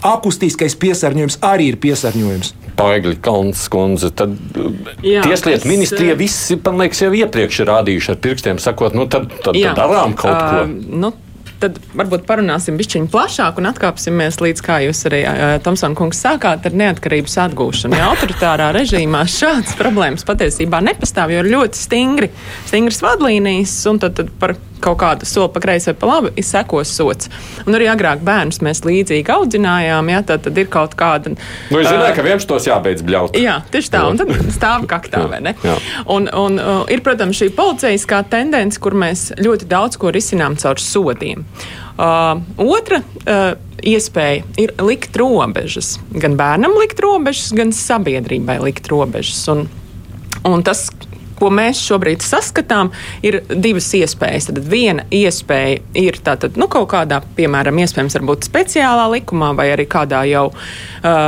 [0.06, 2.54] akustiskais piesārņojums arī ir piesārņojums.
[2.80, 4.38] Paigli Kalns kundze, tad
[5.06, 9.28] Jā, Tieslietu ministrija visi, man liekas, jau iepriekš ir rādījuši ar pirkstiem, sakot, nu tad,
[9.44, 10.96] tad, jā, tad darām kaut uh, ko.
[11.04, 11.12] Nu,
[11.62, 16.66] tad varbūt parunāsim bišķiņu plašāk un atkāpsimies līdz, kā jūs arī uh, Tomsona kungs sākāt,
[16.66, 18.00] ar neatkarības atgūšanu.
[18.00, 22.32] Ja autoritārā režīmā šādas problēmas patiesībā nepastāv, jo ir ļoti stingri,
[22.70, 26.92] stingras vadlīnijas, un tad, tad par kaut kādu soli pa kreisi vai pa labi, sekos
[26.98, 27.32] sots.
[27.66, 31.36] Un arī agrāk bērnus mēs līdzīgi audzinājām, ja tad, tad ir kaut kāda.
[31.72, 33.38] Nu, es zināju, uh, ka vienam tos jābeidz bļaut.
[33.40, 35.56] Jā, tieši tā, un tad stāv kaktā, vai ne?
[35.66, 35.78] Jā.
[36.12, 40.82] Un, un uh, ir, protams, šī policijaskā tendence, kur mēs ļoti daudz ko risinām caur
[40.82, 41.46] sodiem.
[42.02, 43.54] Uh, otra uh,
[43.86, 45.96] iespēja ir likt robežas.
[46.14, 49.42] Gan bērnam likt robežas, gan sabiedrībai likt robežas.
[49.52, 49.68] Un,
[50.48, 50.88] un tas,
[51.42, 52.92] ko mēs šobrīd saskatām,
[53.26, 54.52] ir divas iespējas.
[54.52, 59.88] Tad viena iespēja ir tātad, nu, kaut kādā, piemēram, iespējams, varbūt speciālā likumā vai arī
[59.90, 61.20] kādā jau uh,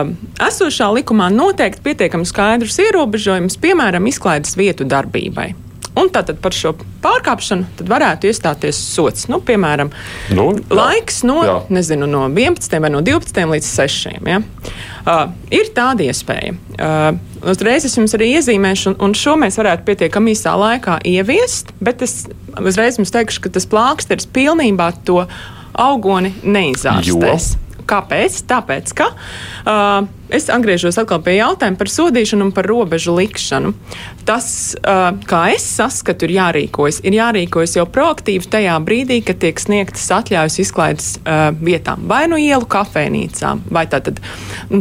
[0.47, 5.53] esošā likumā noteikt pietiekami skaidrus ierobežojumus, piemēram, izklaides vietu darbībai.
[5.93, 6.71] Un tātad par šo
[7.03, 9.27] pārkāpšanu varētu iestāties sots.
[9.29, 9.91] Nu, piemēram,
[10.33, 11.59] nu, laiks no, jā.
[11.73, 14.17] nezinu, no 11 vai no 12 līdz 6.
[14.25, 14.39] Ja?
[15.03, 16.53] Uh, ir tāda iespēja.
[16.77, 17.17] Uh,
[17.51, 22.05] uzreiz es jums arī iezīmēšu, un, un šo mēs varētu pietiekami īsā laikā ieviest, bet
[22.05, 22.21] es
[22.55, 25.25] uzreiz jums teikšu, ka tas plāksteris pilnībā to
[25.73, 27.49] augoni neizārstēs.
[27.51, 27.83] Jo?
[27.83, 28.37] Kāpēc?
[28.47, 33.73] Tāpēc, ka uh, es atgriežos atkal pie jautājuma par sodīšanu un par robežu likšanu.
[34.27, 34.47] Tas,
[34.79, 37.01] uh, kā es saskatu, ir jārīkojas.
[37.07, 42.39] Ir jārīkojas jau proaktīvi tajā brīdī, kad tiek sniegtas atļaujas izklaides uh, vietām, vai nu
[42.41, 44.21] ielu kafejnīcām, vai tātad.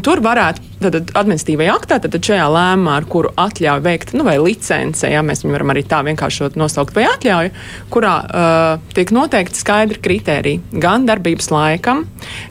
[0.03, 5.07] Tur varētu tad administratīvajā aktā, tad šajā lēmumā, ar kuru atļauju veikt, nu, vai licence,
[5.09, 7.53] ja mēs viņu varam arī tā vienkārši nosaukt, vai atļauju,
[7.93, 12.05] kurā uh, tiek noteikti skaidri kriteriji gan darbības laikam,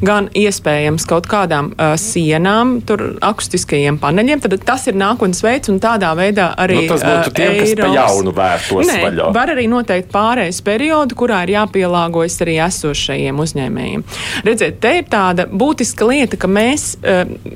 [0.06, 2.80] gan iespējams kaut kādām uh, sienām,
[3.23, 4.41] akustiskajiem paneļiem.
[4.43, 7.84] Tad tas ir nākotnes veids, un tādā veidā arī nu, tas būtu tiem, Eiropas, kas
[7.84, 9.30] pa jaunu vērtos Nē, vaļā.
[9.38, 14.08] Var arī noteikt pārējais periodu, kurā ir jāpielāgojas arī esošajiem uzņēmējiem.
[14.47, 16.95] Redziet, te ir tāda būtiska lieta, ka mēs,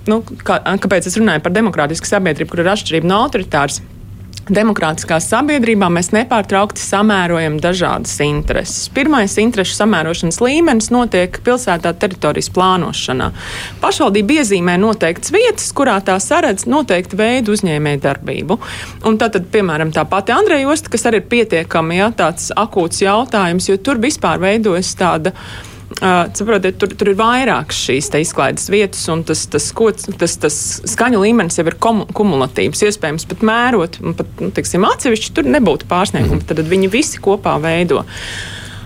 [0.09, 3.81] nu, kā, kāpēc es runāju par demokrātisku sabiedrību, kur ir atšķirība no autoritāras
[4.45, 8.91] Demokrātiskā sabiedrībā mēs nepārtraukti samērojam dažādas intereses.
[8.93, 13.31] Pirmais interešu samērošanas līmenis notiek pilsētā teritorijas plānošanā.
[13.81, 18.59] Pašvaldība iezīmē noteiktas vietas, kurā tā saredz noteiktu veidu uzņēmēju darbību.
[19.09, 23.81] Un tātad, piemēram, tā pati Andreja Osta, kas arī ir pietiekami ja, akūts jautājums, jo
[23.81, 25.33] tur vispār veidojas tāda
[25.95, 30.57] Uh, saprotiet, tur, tur ir vairākas šīs izklaides vietas, un tas, tas, kods, tas, tas
[30.91, 32.83] skaņu līmenis jau ir kumulatīvs.
[32.89, 36.41] Iespējams, pat mērot, pat nu, tiksim, atsevišķi tur nebūtu pārsniegumi.
[36.41, 36.49] Mm.
[36.51, 38.03] Tad viņi visi kopā veido.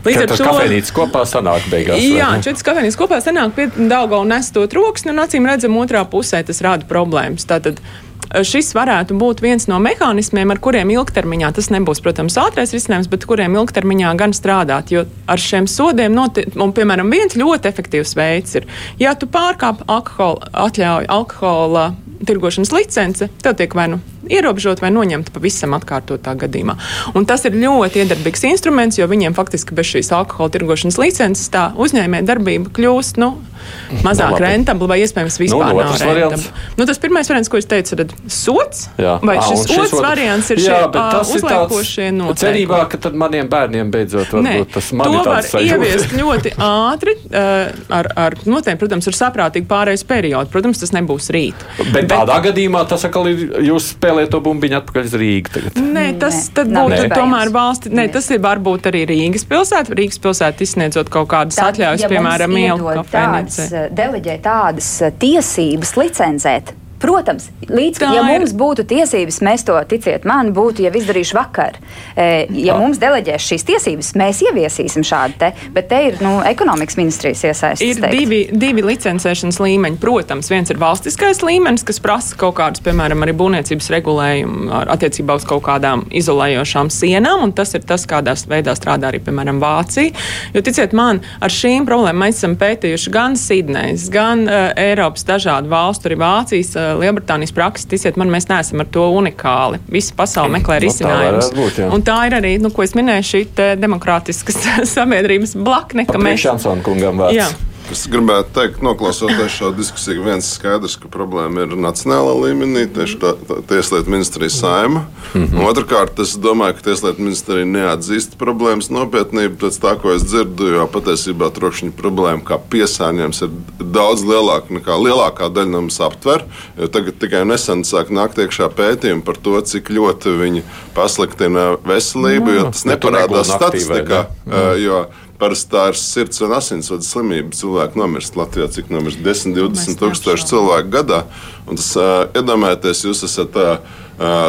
[0.06, 2.04] Līdz ar to kafejnīcas kopā sanāk beigās.
[2.06, 6.06] Jā, četras kafejnīcas kopā sanāk pie Dauga un nes to troksni, un acīm redzam, otrā
[6.08, 7.50] pusē tas rada problēmas.
[7.50, 12.74] Tātad, uh, šis varētu būt viens no mehānismiem, ar kuriem ilgtermiņā tas nebūs, protams, ātrais
[12.76, 14.94] risinājums, bet kuriem ilgtermiņā gan strādāt.
[14.94, 18.70] Jo ar šiem sodiem, noti, un, piemēram, viens ļoti efektīvs veids ir,
[19.02, 21.90] ja tu pārkāp alkohola, atļauju alkohola
[22.26, 26.76] tirgošanas licence, tev tiek vai nu ierobežot vai noņemt pavisam atkārtotā gadījumā.
[27.18, 31.70] Un tas ir ļoti iedarbīgs instruments, jo viņiem faktiski bez šīs alkohola tirgošanas licences tā
[31.80, 33.22] uzņēmē darbība kļūst.
[33.22, 33.38] Nu,
[34.08, 36.52] mazāk no, rentabli vai iespējams nu, vispār nu, nav rentabli.
[36.80, 38.86] Nu, tas pirmais variants, ko es teicu, ir sots.
[39.02, 39.18] Jā.
[39.26, 42.40] Vai à, šis, šis otrs variants ir jā, šie uh, uzliekošie noteikumi?
[42.44, 48.12] Cerībā, ka tad maniem bērniem beidzot Nē, tas to var ieviest ļoti ātri, uh, ar,
[48.28, 50.52] ar noteikumiem, protams, ar saprātīgu pārējais periodu.
[50.54, 51.68] Protams, tas nebūs rīt.
[51.94, 55.80] Bet, Bet tādā gadījumā tas atkal ir, jūs spēlējat to bumbiņu atpakaļ uz Rīgu tagad.
[55.84, 57.06] Nē, tas būtu Nē.
[57.14, 57.94] tomēr valsti.
[57.94, 59.96] Nē, tas ir varbūt arī Rīgas pilsēta.
[60.00, 64.92] Rīgas pilsēta izsniedzot kaut kādas atļaujas, ja piemēram, ielu kafejnīcai tādas, deleģē tādas
[65.22, 68.28] tiesības licencēt Protams, līdz tā ja ir.
[68.28, 71.78] mums būtu tiesības, mēs to ticiet man, būtu jau izdarījuši vakar.
[72.12, 72.26] E,
[72.60, 72.82] ja tā.
[72.82, 78.02] mums deleģēs šīs tiesības, mēs ieviesīsim šādu te, bet te ir nu, ekonomikas ministrijas iesaistīts.
[78.02, 80.00] Ir divi, divi licencēšanas līmeņi.
[80.04, 85.48] Protams, viens ir valstiskais līmenis, kas prasa kaut kādus, piemēram, arī būvniecības regulējumu attiecībā uz
[85.48, 90.12] kaut kādām izolējošām sienām, un tas ir tas, kādā veidā strādā arī, piemēram, Vācija.
[90.52, 95.72] Jo, ticiet man, ar šīm problēmām mēs esam pētījuši gan Sidnejas, gan uh, Eiropas dažādu
[95.72, 99.82] valstu, arī Vācijas uh, Lielbritānijas praksi, ticiet man, mēs neesam ar to unikāli.
[99.92, 101.52] Visa pasaule meklē risinājumus.
[101.56, 103.44] No, tā, un tā ir arī, nu, ko es minēju, šī
[103.80, 104.62] demokrātiskas
[104.96, 106.08] sabiedrības blakne.
[106.20, 106.44] Mēs...
[106.46, 107.38] Šansona kungam vārds.
[107.38, 107.50] Jā.
[107.90, 113.32] Es gribētu teikt, noklausoties šo diskusiju, viens skaidrs, ka problēma ir nacionālā līmenī, tieši tā,
[113.50, 115.06] tā Tieslietu ministrija saima.
[115.34, 115.64] Mm -hmm.
[115.66, 120.88] Otrakārt, es domāju, ka Tieslietu ministrija neatzīst problēmas nopietnību pēc tā, ko es dzirdu, jo
[120.88, 123.50] patiesībā trokšņa problēma kā piesārņojums ir
[123.80, 126.46] daudz lielāka nekā lielākā daļa no mums aptver.
[126.92, 130.62] Tagad tikai nesen sāk nākt iekšā pētījumi par to, cik ļoti viņi
[130.94, 134.28] pasliktina veselību, jo tas neparādās statistikā.
[134.46, 135.06] Ne?
[135.40, 137.56] Parasti tā ir sirds un asinsvadu slimība.
[137.56, 141.24] Cilvēki nomirst Latvijā, cik nomirst 10, 20 tūkstoši cilvēku gadā.
[141.70, 143.78] Un tas, uh, iedomājieties, jūs esat uh,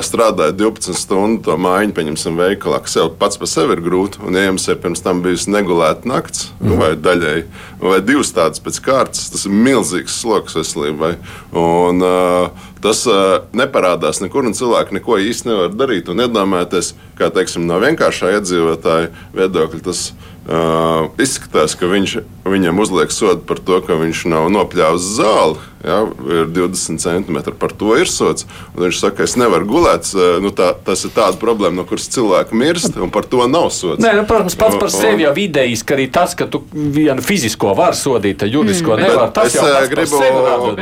[0.03, 4.19] strādājat 12 stundu to mājiņu, pieņemsim, veikalā, kas jau pats par sevi ir grūti.
[4.27, 6.75] Un, ja jums ir pirms tam bijusi negulēta nakts, mm.
[6.81, 7.45] vai daļēji,
[7.85, 11.13] vai divas tādas pēc kārtas, tas ir milzīgs sloks veselībai.
[11.55, 16.11] Un, uh, tas uh, neparādās nekur, un cilvēki neko īsti nevar darīt.
[16.11, 19.85] Un iedomājieties, kā teiksim, no vienkāršā iedzīvotāja viedokļa.
[19.87, 20.09] Tas,
[20.51, 25.61] Uh, izskatās, ka viņš, viņam uzliek sodu par to, ka viņš nav nopļāvis zāli.
[25.87, 28.49] Ja, ir 20 centimetri par to ir sots.
[28.75, 30.11] Viņš saka, es nevaru gulēt.
[30.43, 34.03] Nu, tā, tas ir tāds problēma, no kuras cilvēki mirst, un par to nav sots.
[34.03, 37.71] Nē, nu, protams, pats par sevi jau idejas, ka arī tas, ka tu vienu fizisko
[37.79, 39.07] var sodīt, juridisko mm.
[39.07, 39.31] nevar.
[39.37, 40.25] Tas es jau gribu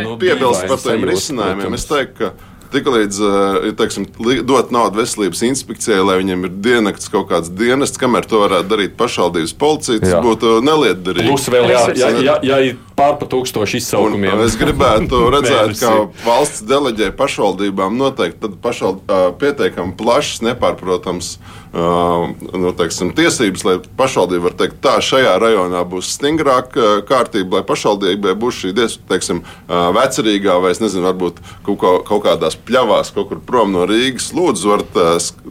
[0.01, 1.77] nu, piebilst par tiem risinājumiem.
[1.77, 3.21] Es teiktu, ka Tiklīdz
[3.65, 4.05] ja teiksim,
[4.49, 8.99] dot naudu veselības inspekcijai, lai viņiem ir diennakts kaut kāds dienests, kamēr to varētu darīt
[9.01, 10.21] pašvaldības policija, tas jā.
[10.25, 11.31] būtu nelietderīgi.
[11.31, 14.35] Plus vēl jā, jā, jā, jā, jā pārpa tūkstoši izsaukumiem.
[14.35, 15.95] Un, es gribētu redzēt, kā
[16.27, 19.07] valsts deleģē pašvaldībām noteikti pašvald,
[19.41, 21.37] pietiekami plašs, nepārprotams
[21.73, 28.35] nu, teiksim, tiesības, lai pašvaldība var teikt, tā šajā rajonā būs stingrāka kārtība, lai pašvaldībai
[28.41, 28.73] būs šī
[29.09, 34.31] teiksim, vecerīgā vai, nezinu, varbūt kaut, kā, kaut kādās pļavās, kaut kur prom no Rīgas,
[34.37, 34.99] lūdzu, varat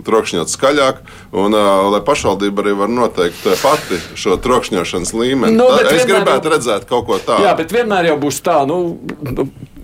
[0.08, 1.04] trokšņot skaļāk,
[1.38, 1.58] un
[1.94, 5.58] lai pašvaldība arī var noteikt pati šo trokšņošanas līmeni.
[5.58, 6.56] No, nu, tā, es gribētu jau...
[6.56, 7.37] redzēt kaut ko tādu.
[7.38, 8.78] Jā, bet vienmēr jau būs tā, nu,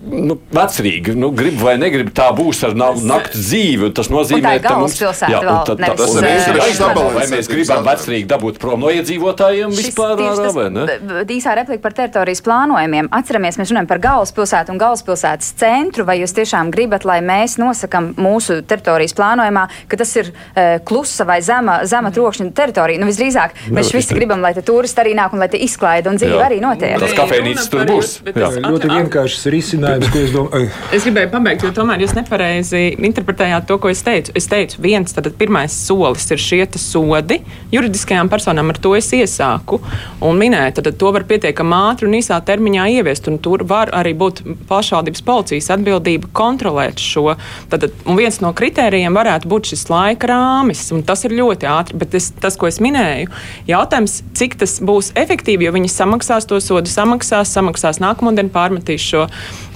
[0.04, 3.90] nu, vecrīgi, nu, grib vai negrib, tā būs ar naktas dzīvi.
[3.96, 6.28] Tas nozīmē, ka mums jā, tā, tā, tas ir
[6.60, 7.06] jāizsaka.
[7.14, 10.86] Vai mēs gribam vecrīgi dabūt prom no iedzīvotājiem Šis vispār ārā vai ne?
[11.34, 13.08] Īsā replika par teritorijas plānojumiem.
[13.14, 16.06] Atceramies, mēs runājam par galvaspilsētu un galvaspilsētas centru.
[16.08, 21.26] Vai jūs tiešām gribat, lai mēs nosakam mūsu teritorijas plānojumā, ka tas ir uh, klusa
[21.28, 23.02] vai zema, zema trokšņa teritorija?
[23.02, 26.40] Nu, visdrīzāk, mēs visi gribam, lai turisti arī nāk un lai tie izklaida un dzīve
[26.44, 26.96] arī notiek.
[27.02, 28.16] Tas kafejnīcas tur būs.
[28.34, 30.70] Ļoti vienkāršs risinājums, ko es domāju.
[30.94, 34.34] Es gribēju pabeigt, jo tomēr jūs nepareizi interpretējāt to, ko es teicu.
[34.38, 37.40] Es teicu, viens, tad pirmais solis ir šie sodi
[37.72, 39.80] juridiskajām personām, ar to es iesāku
[40.24, 44.14] un minēju, tad to var pietiekami ātri un īsā termiņā ieviest, un tur var arī
[44.18, 47.36] būt pašvaldības policijas atbildība kontrolēt šo.
[47.72, 51.98] Tad, un viens no kritērijiem varētu būt šis laika rāmis, un tas ir ļoti ātri,
[52.00, 53.30] bet es, tas, ko es minēju,
[53.68, 59.04] jautājums, cik tas būs efektīvi, jo viņi samaksās to sodu, samaksās, samaksās nākamo dienu, pārmetīs
[59.04, 59.26] šo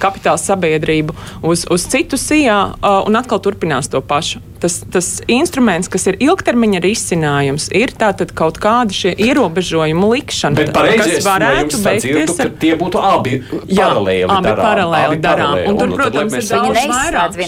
[0.08, 1.16] kapitāla sabiedrību
[1.46, 2.58] uz, uz citu sijā
[3.06, 4.42] un atkal turpinās to pašu.
[4.58, 10.72] Tas, tas instruments, kas ir ilgtermiņa risinājums, ir tātad kaut kāda šie ierobežojumu likšana, Bet
[10.74, 12.50] kas varētu beigties ar...
[12.58, 13.36] Tie būtu abi
[13.70, 14.64] jā, paralēli abi darām.
[14.64, 15.52] Paralēli darām.
[15.60, 17.38] Un, un tur, un protams, ir daudz vairāk.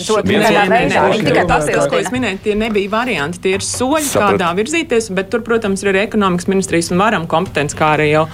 [0.71, 1.03] Veidā.
[1.19, 4.37] Tikai tas, ko es minēju, tie nebija varianti, tie ir soļi, Saprat.
[4.37, 8.29] kādā virzīties, bet tur, protams, ir arī ekonomikas ministrijas un varam kompetence, kā arī jau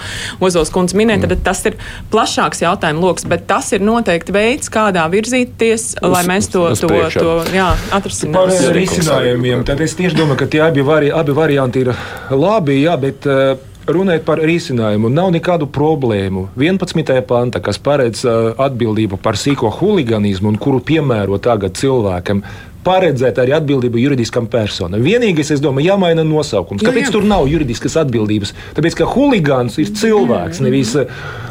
[0.45, 1.79] Ozols kundze minēja, tad tas ir
[2.13, 7.37] plašāks jautājumu lokus, bet tas ir noteikti veids, kādā virzīties, lai mēs to, to, to
[7.55, 9.65] jā, atrisinātu risinājumiem.
[9.69, 11.93] Tad es tieši domāju, ka tie abi, vari, abi varianti ir
[12.33, 16.49] labi, jā, bet uh, runājot par risinājumu, nav nekādu problēmu.
[16.59, 17.13] 11.
[17.29, 22.43] panta, kas paredz uh, atbildību par sīko huligānismu un kuru piemēro tagad cilvēkam.
[22.87, 25.03] Paredzēt arī atbildību juridiskam personam.
[25.03, 26.85] Vienīgais, es domāju, jāmaina nosaukums.
[26.87, 27.15] Kāpēc jā, jā.
[27.17, 28.55] tur nav juridiskas atbildības?
[28.77, 30.95] Tāpēc, ka huligāns ir cilvēks, nevis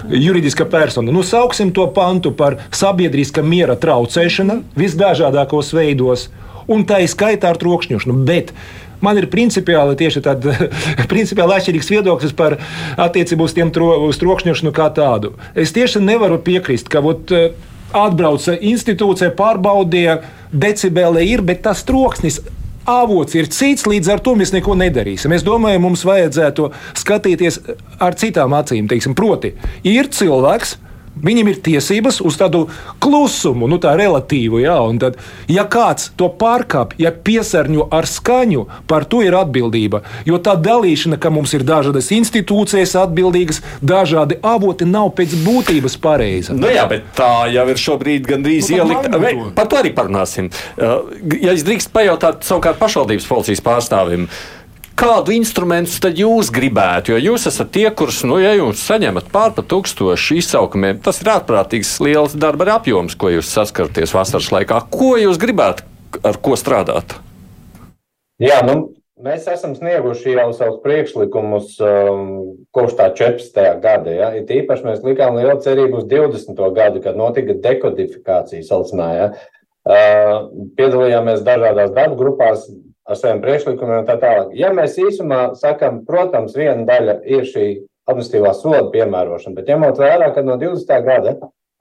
[0.09, 1.11] juridiska persona.
[1.11, 6.29] Nu, sauksim to pantu par sabiedriska miera traucēšanu visdažādākos veidos
[6.71, 8.17] un tā ir skaitā ar trokšņošanu.
[8.27, 8.53] Bet
[9.03, 10.65] man ir principiāli tieši tāds
[11.11, 12.57] principiāli atšķirīgs viedoklis par
[12.95, 15.35] attiecību uz, tro, uz trokšņošanu kā tādu.
[15.55, 17.33] Es tieši nevaru piekrist, ka ot,
[17.95, 20.19] atbrauca institūcija, pārbaudīja,
[20.51, 22.41] decibeli ir, bet tas troksnis
[22.85, 25.33] avots ir cits, līdz ar to mēs neko nedarīsim.
[25.35, 26.69] Es domāju, mums vajadzētu
[27.01, 27.59] skatīties
[28.03, 28.89] ar citām acīm.
[28.91, 29.55] Teiksim, proti,
[29.87, 30.77] ir cilvēks,
[31.23, 32.65] Viņam ir tiesības uz tādu
[33.03, 35.19] klusumu, nu tā relatīvu, jā, tad,
[35.51, 40.03] ja kāds to pārkāpj, ja piesārņo ar skaņu, par to ir atbildība.
[40.27, 46.57] Jo tā dalīšana, ka mums ir dažādas institūcijas atbildīgas, dažādi avoti, nav pēc būtības pareiza.
[46.57, 49.53] Nu jā, bet tā jau ir šobrīd gandrīz nu, ielikta.
[49.55, 50.51] Par to arī parunāsim.
[50.75, 54.27] Ja es drīkst pajautāt savukārt pašvaldības policijas pārstāvim.
[54.95, 57.11] Kādu instrumentu tad jūs gribētu?
[57.11, 61.33] Jo jūs esat tie, kurus, nu, ja jūs saņemat pār pa tūkstošu izsaukumiem, tas ir
[61.33, 64.79] ārprātīgs liels darba apjoms, ko jūs saskaraties vasaras laikā.
[64.93, 65.83] Ko jūs gribētu,
[66.23, 67.17] ar ko strādāt?
[68.39, 72.25] Jā, nu, Mēs esam snieguši jau savus priekšlikumus um,
[72.75, 73.61] kopš tā 14.
[73.79, 74.11] gada.
[74.11, 74.31] Ja?
[74.35, 76.59] It īpaši mēs likām lielu cerību uz 20.
[76.75, 79.07] gadu, kad notika dekodifikācija saucamā.
[79.15, 79.29] Ja?
[79.87, 82.67] Uh, piedalījāmies dažādās darba grupās,
[83.05, 84.53] ar saviem priekšlikumiem un tā tālāk.
[84.57, 87.67] Ja mēs īsumā sakam, protams, viena daļa ir šī
[88.09, 91.05] administratīvā soda piemērošana, bet ņemot vērā, ka no 20.
[91.05, 91.35] gada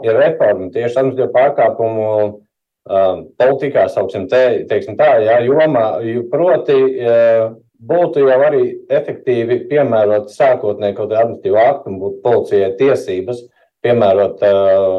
[0.04, 5.86] ir reforma tieši administratīvo pārkāpumu um, politikā, sauksim te, teiksim tā, jā, jomā,
[6.32, 12.72] proti uh, būtu jau arī efektīvi piemērot sākotnēji kaut kādu administratīvu aktu un būtu policijai
[12.80, 13.44] tiesības
[13.84, 14.98] piemērot uh,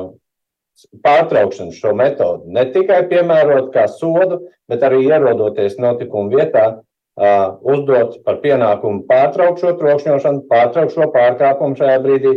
[1.05, 2.51] pārtraukšanu šo metodi.
[2.53, 9.63] Ne tikai piemērot kā sodu, bet arī ierodoties notikumu vietā, uh, uzdot par pienākumu pārtraukt
[9.63, 12.35] šo trokšņošanu, pārtraukt šo pārkāpumu šajā brīdī,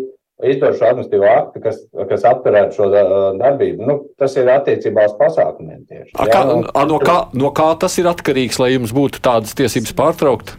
[0.49, 2.93] izdot šo administratīvo aktu, kas, kas apturētu šo
[3.41, 3.89] darbību.
[3.89, 6.15] Nu, tas ir attiecībā uz pasākumiem tieši.
[6.15, 9.57] A, kā, jā, un, no, kā, no kā tas ir atkarīgs, lai jums būtu tādas
[9.59, 10.55] tiesības pārtraukt?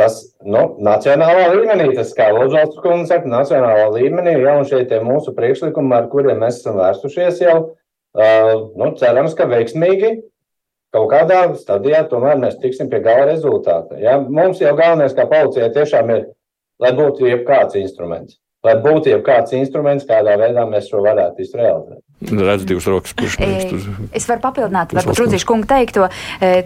[0.00, 5.00] tas nu, nacionālā līmenī, tas kā Lūdzu kundze saka, nacionālā līmenī, ja un šie tie
[5.04, 7.56] mūsu priekšlikumi, ar kuriem mēs esam vērsušies jau,
[8.16, 10.14] uh, nu, cerams, ka veiksmīgi
[10.94, 13.98] kaut kādā stadijā tomēr mēs tiksim pie gala rezultāta.
[14.02, 14.18] Ja?
[14.20, 16.28] Mums jau galvenais kā policijai tiešām ir,
[16.82, 18.38] lai būtu jebkāds instruments.
[18.66, 22.02] Lai būtu jebkāds instruments, kādā veidā mēs šo varētu izrealizēt.
[22.20, 23.84] Redz divas rokas, kurš tur.
[24.12, 26.10] Es varu papildināt, varbūt Rudzīšu kungu teikto.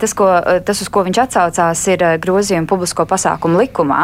[0.02, 0.26] Tas, ko,
[0.66, 4.00] tas, uz ko viņš atsaucās, ir grozījumi publisko pasākumu likumā,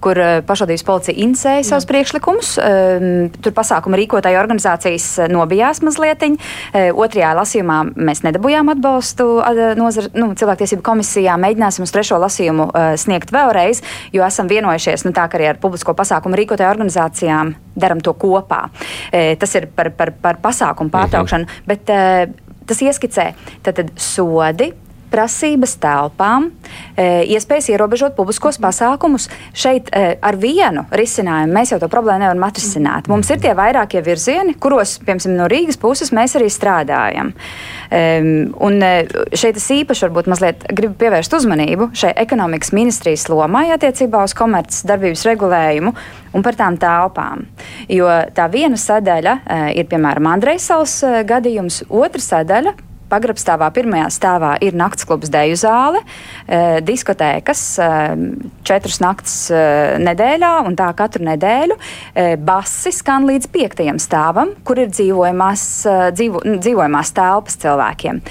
[0.00, 0.16] kur
[0.48, 2.54] pašvaldības policija inicēja savus priekšlikumus.
[3.36, 6.24] Tur pasākumu rīkotāju organizācijas nobijās mazliet.
[6.72, 9.28] Otrajā lasījumā mēs nedabūjām atbalstu
[9.76, 11.36] nozar, nu, cilvēktiesību komisijā.
[11.42, 12.70] Mēģināsim uz trešo lasījumu
[13.02, 18.14] sniegt vēlreiz, jo esam vienojušies nu, tā, arī ar publisko pasākumu rīkotāju organizācijām daram to
[18.14, 18.68] kopā.
[19.10, 21.68] Tas ir par, par, par pasākumu pārtraukšanu, mhm.
[21.68, 23.28] bet tas ieskicē
[23.66, 24.70] tad, sodi
[25.14, 26.48] prasības telpām,
[26.96, 29.28] e, iespējas ierobežot publiskos pasākumus.
[29.54, 33.08] Šeit e, ar vienu risinājumu mēs jau to problēmu nevaram atrisināt.
[33.10, 37.30] Mums ir tie vairākie virzieni, kuros, piemēram, no Rīgas puses mēs arī strādājam.
[37.94, 38.92] Un e,
[39.36, 44.82] šeit es īpaši varbūt mazliet gribu pievērst uzmanību šai ekonomikas ministrijas lomai attiecībā uz komerces
[44.88, 45.92] darbības regulējumu
[46.34, 47.44] un par tām telpām.
[47.92, 49.36] Jo tā viena sadaļa
[49.76, 50.96] ir, piemēram, Andrejsals
[51.28, 52.74] gadījums, otra sadaļa
[53.10, 56.02] pagrabstāvā pirmajā stāvā ir nakts klubs deju zāle,
[56.46, 57.88] e, diskotēkas e,
[58.66, 59.62] četras nakts e,
[60.04, 61.78] nedēļā un tā katru nedēļu.
[62.14, 68.22] E, basi skan līdz piektajam stāvam, kur ir dzīvojamās, e, dzīvo, dzīvojamās telpas cilvēkiem.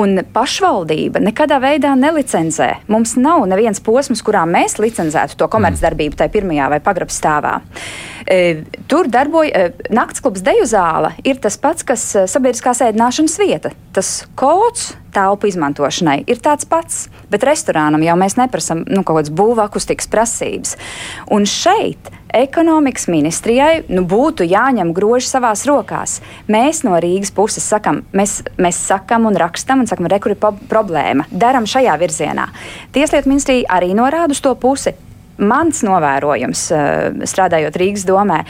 [0.00, 2.70] Un pašvaldība nekādā veidā nelicenzē.
[2.92, 7.56] Mums nav neviens posms, kurā mēs licencētu to komercdarbību tajā pirmajā vai pagrabstāvā.
[8.26, 11.14] E, tur darbojas e, naktsklubs deju zāle.
[11.24, 13.72] Ir tas pats, kas e, sabiedriskās ēdināšanas vieta.
[13.96, 19.32] Tas kods telpu izmantošanai ir tāds pats, bet restorānam jau mēs neprasām nu, kaut kādas
[19.34, 20.76] būvakustikas prasības.
[21.34, 26.20] Un šeit ekonomikas ministrijai nu, būtu jāņem groži savās rokās.
[26.50, 30.40] Mēs no Rīgas puses sakam, mēs, mēs sakam un rakstam un sakam, re, kur ir
[30.70, 31.26] problēma.
[31.30, 32.50] Daram šajā virzienā.
[32.94, 34.94] Tieslietu ministrija arī norāda uz to pusi.
[35.40, 36.66] Mans novērojums,
[37.30, 38.42] strādājot Rīgas domē,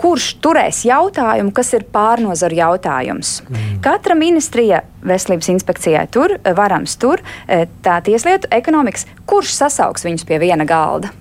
[0.00, 3.40] kurš turēs jautājumu, kas ir pārnozaru jautājums.
[3.48, 3.76] Mm.
[3.84, 10.40] Katra ministrija, veselības inspekcijai tur, varams tur, eh, tā tieslietu, ekonomikas, kurš sasauks viņus pie
[10.42, 11.12] viena galda?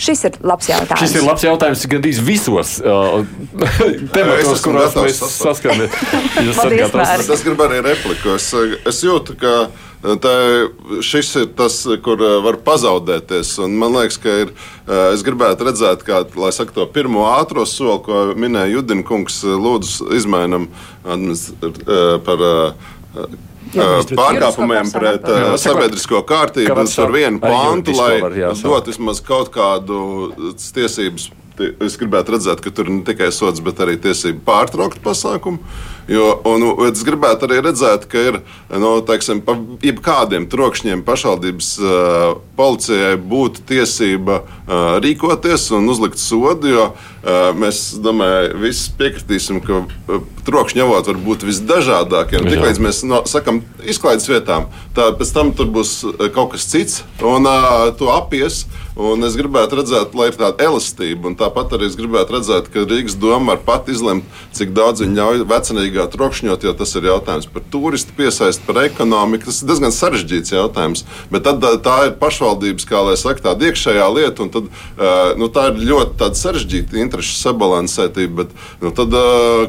[0.00, 1.00] Šis ir labs jautājums.
[1.02, 3.20] Šis ir labs jautājums gandrīz visos uh,
[4.14, 5.92] tematos, kurās mēs saskaramies.
[7.36, 8.38] es gribu arī repliku.
[8.38, 8.48] Es,
[8.88, 9.68] es jūtu, ka
[10.00, 10.34] Tā,
[11.04, 13.52] šis ir tas, kur eh, var pazaudēties.
[13.66, 14.54] Un man liekas, ka ir,
[14.86, 16.22] eh, es gribētu redzēt, kā
[16.56, 19.42] saka, to pirmo ātrā soli, ko minēja Judina kungs.
[19.44, 20.70] Lūdzu, izmainam
[21.04, 22.44] par
[23.70, 28.16] pārkāpumiem pret uh, sabiedrisko kārtību par vienu pantu, lai
[28.56, 30.00] dotu vismaz kaut kādu
[30.56, 31.30] tiesības.
[31.84, 35.60] Es gribētu redzēt, ka tur ir ne tikai sots, bet arī tiesība pārtraukt pasākumu.
[36.10, 41.68] Jo, un, es gribētu arī redzēt, ka ir no, nu, teiksim, pa jebkādiem trokšņiem pašvaldības
[41.84, 46.72] uh, policijai būtu tiesība uh, rīkoties un uzlikt sodu.
[46.72, 49.82] Jo uh, mēs, domāju, visi piekritīsim, ka
[50.46, 52.40] trokšņa avoti var būt visdažādākie.
[52.46, 55.98] Tiklīdz mēs no, sakam izklaides vietām, tad pēc tam tur būs
[56.34, 57.48] kaut kas cits un
[58.00, 58.64] to apies.
[59.00, 61.30] Un es gribētu redzēt, lai ir tāda elastība.
[61.38, 65.44] Tāpat arī es gribētu redzēt, ka Rīgas doma var pat izlemt, cik daudz viņa ļauj
[65.48, 69.46] vecinīgā trokšņot, jo tas ir jautājums par turistu piesaisti, par ekonomiku.
[69.48, 71.06] Tas ir diezgan sarežģīts jautājums.
[71.32, 74.68] Bet tad, tā ir pašvaldības, kā lai saka, tāda iekšējā lieta, un tad,
[75.40, 78.44] nu, tā ir ļoti sarežģīta interešu sabalansētība.
[78.44, 79.16] Bet, nu, tad,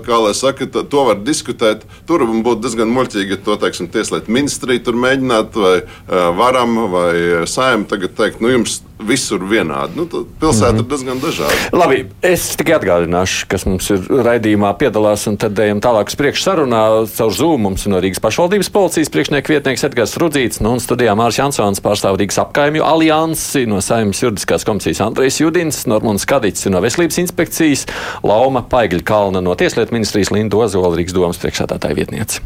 [0.06, 1.88] kā lai saka, to var diskutēt.
[2.10, 5.76] Tur būtu diezgan muļķīgi, ja to teiksim, tieslietu ministrija tur mēģinātu, vai
[6.38, 7.12] varam, vai
[7.50, 9.98] saimniekam tagad teikt, nu jums visur vienādi.
[10.00, 10.84] Nu, pilsēta mm -hmm.
[10.84, 11.58] ir diezgan dažāda.
[11.72, 16.44] Labi, es tikai atgādināšu, kas mums ir raidījumā piedalās, un tad ejam tālāk uz priekšu
[16.44, 16.84] sarunā.
[17.18, 21.16] Caur Zoom mums ir no Rīgas pašvaldības policijas priekšnieka vietnieks Edgars Rudzīts, nu, un studijā
[21.16, 26.82] Mārs Jansons pārstāv Rīgas apkaimju aliansi, no saimnes juridiskās komisijas Andrejs Judins, Normons Kadits no
[26.82, 27.86] Veselības inspekcijas,
[28.24, 32.42] Lauma Paigļa Kalna no Tieslietu ministrijas Linda Ozola Rīgas domas priekšsētātāja vietniece.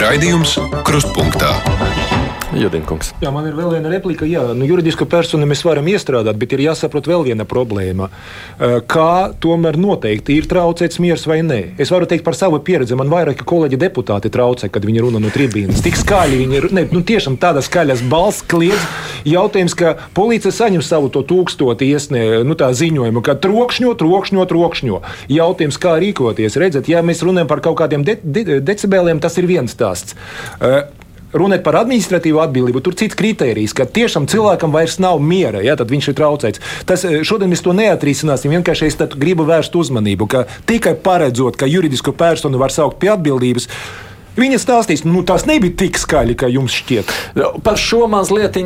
[0.00, 1.52] Raidījums Krustpunktā.
[2.56, 3.12] Judinkungs.
[3.22, 4.26] Jā, man ir vēl viena replika.
[4.26, 8.08] Jā, nu, juridisku personu mēs varam iestrādāt, bet ir jāsaprot vēl viena problēma.
[8.90, 11.60] Kā tomēr noteikti ir traucēts miers vai nē?
[11.80, 12.98] Es varu teikt par savu pieredzi.
[12.98, 15.82] Man vairāki kolēģi deputāti traucē, kad viņi runā no tribīnas.
[15.84, 16.68] Tik skaļi viņi ir.
[16.74, 18.82] Ne, nu, tiešām tādas skaļas balss kliedz.
[19.28, 25.02] Jautājums, ka policija saņem savu to tūkstoti iesnē, nu, tā ziņojumu, ka trokšņo, trokšņo, trokšņo.
[25.30, 26.58] Jautājums, kā rīkoties.
[26.60, 30.16] Redzat, ja mēs runājam par kaut kādiem de de decibeliem, tas ir viens stāsts.
[30.58, 30.88] Uh,
[31.32, 35.92] runāt par administratīvu atbildību, tur cits kriterijs, ka tiešām cilvēkam vairs nav miera, ja, tad
[35.92, 36.62] viņš ir traucēts.
[36.86, 38.54] Tas, eh, šodien mēs to neatrisināsim.
[38.56, 43.68] Vienkārši es gribu vērst uzmanību, ka tikai paredzot, ka juridisku personu var saukt pie atbildības.
[44.38, 47.10] Viņa stāstīs, nu, tas nebija tik skaļi, kā jums šķiet.
[47.66, 48.56] Par šo mazliet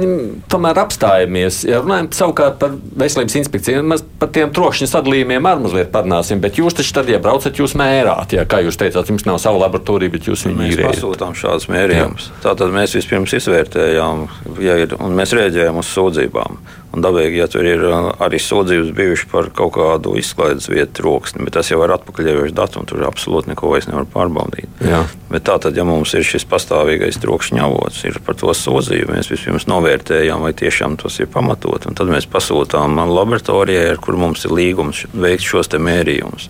[0.53, 1.63] tomēr apstājamies.
[1.69, 6.43] Ja runājam savukārt par veselības inspekciju, mēs par tiem trokšņa sadalījumiem arī mazliet parunāsim.
[6.45, 8.37] Bet jūs taču tad, ja braucat, jūs mērāt.
[8.37, 10.93] Ja, kā jūs teicāt, jums nav sava laboratorija, bet jūs viņu īrējat.
[10.93, 12.31] Mēs pasūtām šādus mērījumus.
[12.45, 14.25] Tātad mēs vispirms izvērtējām,
[14.65, 16.61] ja ir, un mēs rēģējam uz sūdzībām.
[16.95, 17.83] Un dabīgi, ja tur ir
[18.23, 22.87] arī sūdzības bijušas par kaut kādu izklaides vietu troksni, bet tas jau ir atpakaļējošs datums,
[22.93, 24.71] tur absolūti neko vairs nevar pārbaudīt.
[24.85, 25.03] Jā.
[25.33, 29.33] Bet tā tad, ja mums ir šis pastāvīgais trokšņa avots, ir par to sūdzību, mēs
[29.33, 34.47] vispirms novērtējam, vai tiešām tas ir pamatot, un tad mēs pasūtām laboratorijai, ar kur mums
[34.47, 36.47] ir līgums veikt šos mērījumus.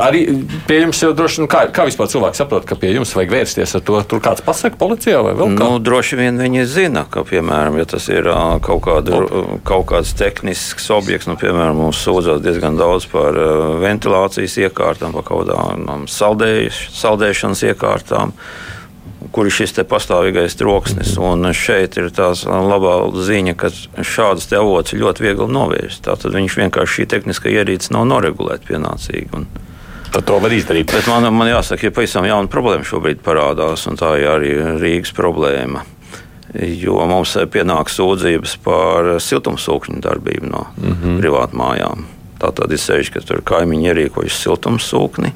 [0.00, 0.22] Arī
[0.68, 3.76] pie jums jau droši vien, kā, kā vispār cilvēki saprot, ka pie jums vajag vērsties
[3.76, 5.68] ar to, tur kāds pasaka policijā vai vēl kā?
[5.68, 8.30] Nu, droši vien viņi zina, ka, piemēram, ja tas ir
[8.64, 9.20] kaut kāda
[9.66, 15.26] kaut kāds tehnisks objekts, nu, piemēram, mums sūdzās diezgan daudz par uh, ventilācijas iekārtām, par
[15.28, 18.34] kaut kādām saldēš, saldēšanas iekārtām.
[19.34, 21.16] Kur ir šis pastāvīgais troksnis?
[21.20, 23.68] Un šeit ir tā labā ziņa, ka
[24.06, 26.04] šādas avots ir ļoti viegli novērst.
[26.06, 29.28] Tātad viņš vienkārši šī tehniskā ierīce nav noregulēta pienācīgi.
[29.36, 29.48] Un,
[30.08, 30.88] Tad to var izdarīt.
[30.88, 35.12] Bet man, man jāsaka, ka pavisam jauna problēma šobrīd parādās, un tā ir arī Rīgas
[35.12, 35.84] problēma
[36.58, 41.18] jo mums pienāk sūdzības par siltumsūkņu darbību no mm -hmm.
[41.22, 42.06] privātmājām.
[42.38, 45.32] Tā tad ir sevišķi, ka tur kaimiņi ierīkojuši siltumsūkni,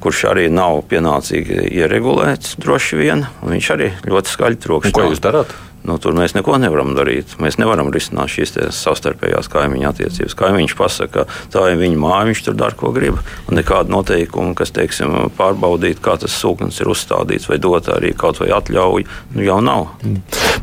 [0.00, 3.26] kurš arī nav pienācīgi ieregulēts droši vien.
[3.42, 4.92] Viņš arī ļoti skaļi trokšņo.
[4.96, 5.52] Ko jūs darāt?
[5.86, 7.36] Nu, tur mēs neko nevaram darīt.
[7.42, 10.34] Mēs nevaram risināt šīs savstarpējās kaimiņu attiecības.
[10.38, 13.20] Kaimiņš pasaka, ka tā ir viņa māja, viņš tur dara, ko grib.
[13.46, 18.40] Un nekāda noteikuma, kas teiksim, pārbaudīt, kā tas sūknis ir uzstādīts, vai dot arī kaut
[18.42, 19.06] vai atļauju,
[19.36, 19.86] nu, jau nav.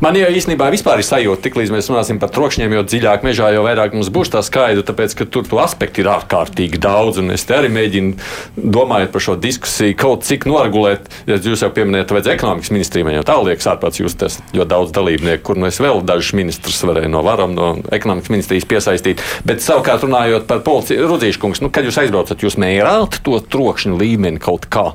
[0.02, 3.62] Man jau īstenībā vispār ir sajūta, tiklīdz mēs runāsim par trokšņiem, jo dziļāk mežā jau
[3.64, 7.22] vairāk mums būs tā skaidra, tāpēc ka tur to aspektu ir ārkārtīgi daudz.
[7.22, 11.08] Un es arī mēģinu domājot par šo diskusiju, kaut cik noregulēt.
[11.30, 15.13] Ja jūs jau pieminējat, vajadz ekonomikas ministrijai, jau tālāk ārpēc jūs esat ļoti daudz dalību
[15.14, 19.22] dalībnieki, kur mēs vēl dažus ministrus varējām no varam, no ekonomikas ministrijas piesaistīt.
[19.46, 24.42] Bet savukārt runājot par policiju, Rudzīškungs, nu, kad jūs aizbraucat, jūs mērāt to trokšņu līmeni
[24.42, 24.92] kaut kā?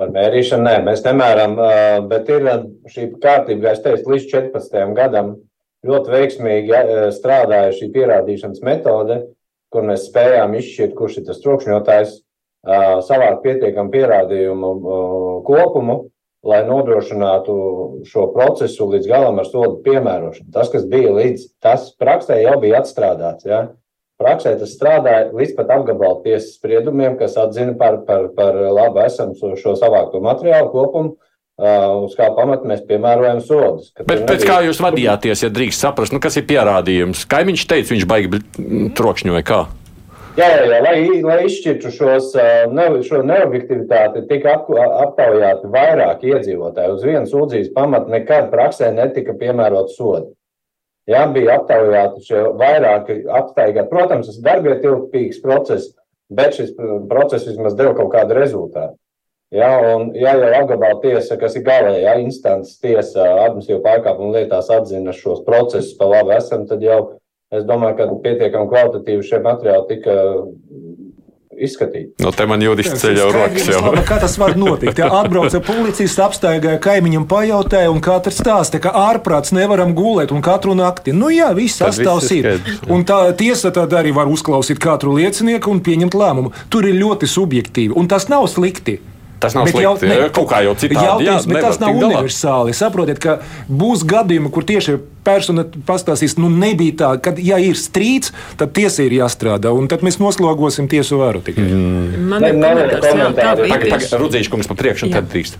[0.00, 1.58] Par mērīšanu nē, mēs nemēram,
[2.08, 2.46] bet ir
[2.88, 4.94] šī kārtība, kā es teicu, līdz 14.
[4.96, 5.34] gadam
[5.84, 6.80] ļoti veiksmīgi
[7.16, 9.20] strādāja šī pierādīšanas metode,
[9.70, 12.16] kur mēs spējām izšķirt, kurš ir tas trokšņotājs,
[13.06, 14.72] savākt pietiekamu pierādījumu
[15.46, 16.00] kopumu,
[16.46, 17.54] lai nodrošinātu
[18.08, 20.48] šo procesu līdz galam ar sodu piemērošanu.
[20.54, 23.44] Tas, kas bija līdz tas praksē, jau bija atstrādāts.
[23.48, 23.66] Ja?
[24.20, 29.34] Praksē tas strādāja līdz pat apgabalu tiesas spriedumiem, kas atzina par, par, par labu esam
[29.36, 31.16] šo savākto materiālu kopumu.
[31.60, 33.90] Uh, uz kā pamata mēs piemērojam sodus.
[34.08, 37.26] Bet pēc kā jūs vadījāties, ja drīkst saprast, nu, kas ir pierādījums?
[37.28, 38.40] Kaimiņš teica, viņš baigi
[38.96, 39.58] trokšņoja kā?
[40.40, 42.30] Jā, jā, jā lai, lai izšķirtu šos,
[42.72, 44.70] ne, šo neobjektivitāti, tika ap,
[45.04, 46.94] aptaujāti vairāk iedzīvotāji.
[46.96, 50.30] Uz vienas sūdzības pamata nekad praksē netika piemērot sodi.
[51.10, 53.90] Jā, bija aptaujāti šie vairāki aptaigāti.
[53.90, 55.92] Protams, tas darbietilpīgs process,
[56.32, 56.72] bet šis
[57.10, 58.96] process vismaz deva kaut kādu rezultātu.
[59.50, 65.12] Jā, un ja jau apgabala tiesa, kas ir galējā instants tiesa, administratīvu pārkāpumu lietās atzina
[65.12, 67.00] šos procesus pa labu esam, tad jau
[67.50, 70.12] Es domāju, ka pietiekami kvalitatīvi šie materiāli tika
[71.60, 72.14] izskatīti.
[72.22, 73.80] No nu, te man jūtas ceļā rokas jau.
[73.84, 75.00] Labi, kā tas var notikt?
[75.02, 80.76] Ja atbrauca policists, apstaigāja kaimiņam, pajautāja, un katrs stāsta, ka ārprāts nevaram gulēt un katru
[80.78, 81.14] nakti.
[81.16, 82.52] Nu jā, viss sastāvs ir.
[82.88, 86.54] Un tā tiesa tad arī var uzklausīt katru liecinieku un pieņemt lēmumu.
[86.72, 89.00] Tur ir ļoti subjektīvi, un tas nav slikti.
[89.40, 89.86] Tas nav bet slikti.
[89.86, 91.00] Jau, ne, kaut kā jau citādi.
[91.00, 92.74] Jautājums, jā, bet tas nav universāli.
[92.76, 98.34] Saprotiet, ka būs gadījumi, kur tieši persona pastāstīs, nu nebija tā, ka, ja ir strīds,
[98.60, 101.64] tad tiesa ir jāstrādā, un tad mēs noslogosim tiesu varu tikai.
[101.64, 102.26] Mm.
[102.32, 104.10] Man ir komentārs.
[104.20, 105.56] Rudzīšu kungs pa priekšu, un tad drīkst.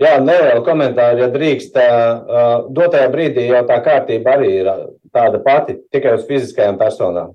[0.00, 1.76] Jā, neliela komentāra, ja drīkst.
[1.76, 4.70] Uh, dotajā brīdī jau tā kārtība arī ir
[5.12, 7.34] tāda pati, tikai uz fiziskajām personām.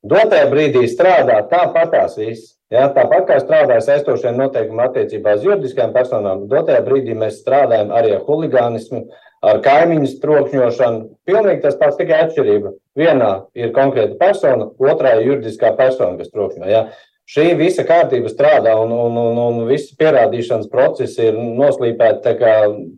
[0.00, 2.54] Dotajā brīdī strādā tāpatās viss.
[2.72, 8.14] Ja, tāpat kā strādāja saistošiem noteikumiem attiecībā uz juridiskām personām, dotajā brīdī mēs strādājam arī
[8.14, 9.08] ar huligānismu,
[9.42, 11.02] ar kaimiņu trokšņošanu.
[11.26, 12.72] Pilnīgi tas pats, tikai atšķirība.
[13.00, 16.70] Vienā ir konkrēta persona, otrā ir juridiskā persona, kas trokšņo.
[16.70, 16.86] Ja.
[17.30, 22.32] Šī visa kārtība strādā un, un, un, un visi pierādīšanas procesi ir noslīpēti.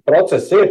[0.08, 0.70] Process ir,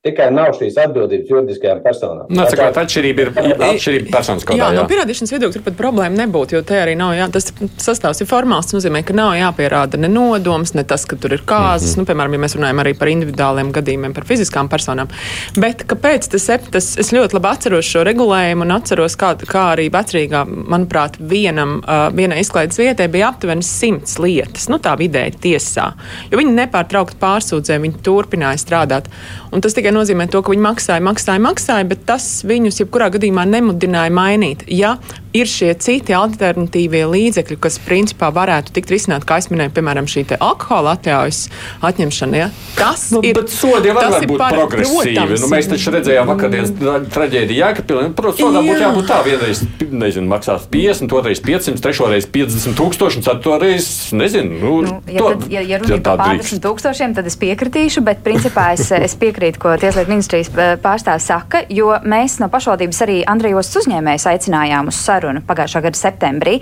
[0.00, 2.22] Tikai nav šīs atbildības juridiskajām personām.
[2.32, 3.30] No, nu, tā atšķirība ir
[3.66, 4.56] atšķirība personas kodā.
[4.56, 4.78] Jā, jā.
[4.78, 7.50] no pierādīšanas viedokļa tur pat problēma nebūtu, jo te arī nav, jā, tas
[7.84, 11.42] sastāvs ir formāls, tas nozīmē, ka nav jāpierāda ne nodoms, ne tas, ka tur ir
[11.44, 12.00] kāzas, mm -hmm.
[12.00, 15.12] nu, piemēram, ja mēs runājam arī par individuāliem gadījumiem, par fiziskām personām.
[15.60, 19.90] Bet kāpēc tas, tas es ļoti labi atceros šo regulējumu un atceros, kā, kā arī
[19.92, 25.92] vecrīgā, manuprāt, vienam, uh, vienai izklaides vietai bija aptuveni simts lietas, nu tā vidēji tiesā,
[26.32, 29.12] jo viņi nepārtraukti pārsūdzēja, viņi turpināja strādāt.
[29.52, 33.10] Un tas tikai tikai nozīmē to, ka viņi maksāja, maksāja, maksāja, bet tas viņus jebkurā
[33.10, 34.64] gadījumā nemudināja mainīt.
[34.68, 34.98] Ja
[35.36, 40.24] ir šie citi alternatīvie līdzekļi, kas principā varētu tikt risināti, kā es minēju, piemēram, šī
[40.36, 41.40] alkohola atļaujas
[41.86, 42.38] atņemšana.
[42.40, 42.48] Ja?
[42.78, 43.36] Tas nu, ir.
[43.38, 45.38] Bet sodi var būt par, progresīvi.
[45.40, 46.72] Nu, mēs taču redzējām vakardienas
[47.14, 48.10] traģēdiju Jēkabīlī.
[48.18, 49.20] Protams, sodā būtu jābūt tā.
[49.26, 54.60] Vienreiz, nezinu, maksās 50, otrreiz 500, trešoreiz 50 tūkstoši, un ceturtoreiz, nezinu.
[54.60, 58.04] Nu, nu, ja, to, tad, ja, ja runa ir par 50 tūkstošiem, tad es piekritīšu,
[58.06, 63.02] bet principā es, es piekrītu, ko Tieslietu ministrijas eh, pārstāvs saka, jo mēs no pašvaldības
[63.06, 66.58] arī Andrejos uzņēmējs aicinājām uz sarunu sarunu pagājušā gada septembrī.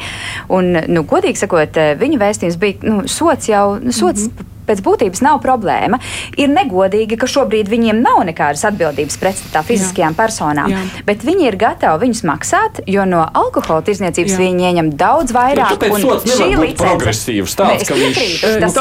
[0.54, 4.54] Un, nu, godīgi sakot, eh, viņa vēstījums bija nu, sots jau, nu, sots mm -hmm
[4.68, 6.00] pēc būtības nav problēma.
[6.38, 10.18] Ir negodīgi, ka šobrīd viņiem nav nekādas atbildības pretstatā fiziskajām Jā.
[10.18, 10.84] personām, Jā.
[11.08, 14.40] bet viņi ir gatavi viņus maksāt, jo no alkohola tirzniecības Jā.
[14.42, 15.76] viņi ieņem daudz vairāk.
[15.88, 18.20] Ja, šī licence progresīvs tāds, ka viņš
[18.62, 18.76] tas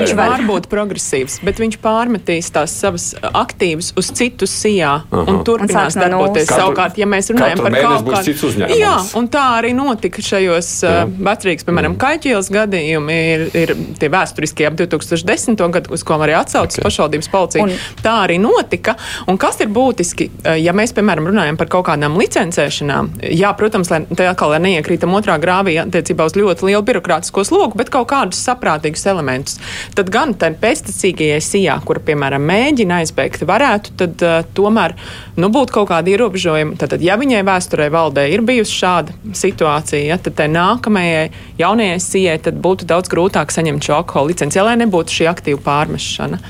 [0.00, 5.24] viņš var būt progresīvs, bet viņš pārmetīs tās savas aktīvas uz citu sijā Aha.
[5.26, 6.48] un turpinās un darboties.
[6.50, 11.02] Katru, Savukārt, ja mēs runājam par kaut kādu Jā, un tā arī notika šajos uh,
[11.30, 12.00] vecrīgas, piemēram, mm.
[12.02, 14.99] kaļķielas gadījumi ir, ir tie vēsturiskie ap 2000.
[15.06, 15.60] 2010.
[15.74, 16.86] gadu, uz ko arī atsaucas okay.
[16.86, 17.64] pašvaldības policija.
[17.64, 17.74] Un,
[18.04, 18.96] tā arī notika.
[19.30, 23.90] Un kas ir būtiski, eh, ja mēs, piemēram, runājam par kaut kādām licencēšanām, jā, protams,
[23.92, 28.42] lai tā atkal neiekrītam otrā grāvī attiecībā uz ļoti lielu birokrātisko slogu, bet kaut kādus
[28.44, 29.58] saprātīgus elementus.
[29.96, 34.96] Tad gan tam pēctecīgajai sijā, kura, piemēram, mēģina aizbēgt, varētu tad uh, tomēr
[35.40, 36.76] nu, būt kaut kādi ierobežojumi.
[36.80, 41.30] Tad, ja viņai vēsturē valdē ir bijusi šāda situācija, ja, tad nākamajai
[41.60, 44.58] jaunajai sijai būtu daudz grūtāk saņemt šo alkohola licenci.
[44.58, 46.42] Ja, nebūtu šī aktīva pārmešana.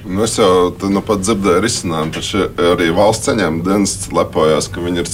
[0.00, 5.02] Nu, es jau nu, pat dzirdēju risinājumu, taču arī valsts ceņām dienas lepojās, ka viņi
[5.02, 5.10] ir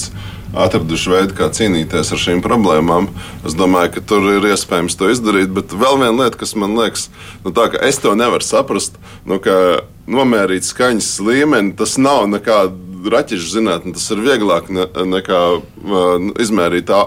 [0.57, 3.09] atraduši veidu, kā cīnīties ar šīm problēmām.
[3.45, 5.51] Es domāju, ka tur ir iespējams to izdarīt.
[5.53, 7.09] Bet vēl viena lieta, kas man liekas,
[7.43, 8.95] nu, tā, ka es to nevaru saprast,
[9.27, 15.39] nu, ka nomērīt skaņas līmeni tas nav nekāda raķešu zinātne tas ir vieglāk ne, nekā
[15.57, 17.03] uh, izmērīt a,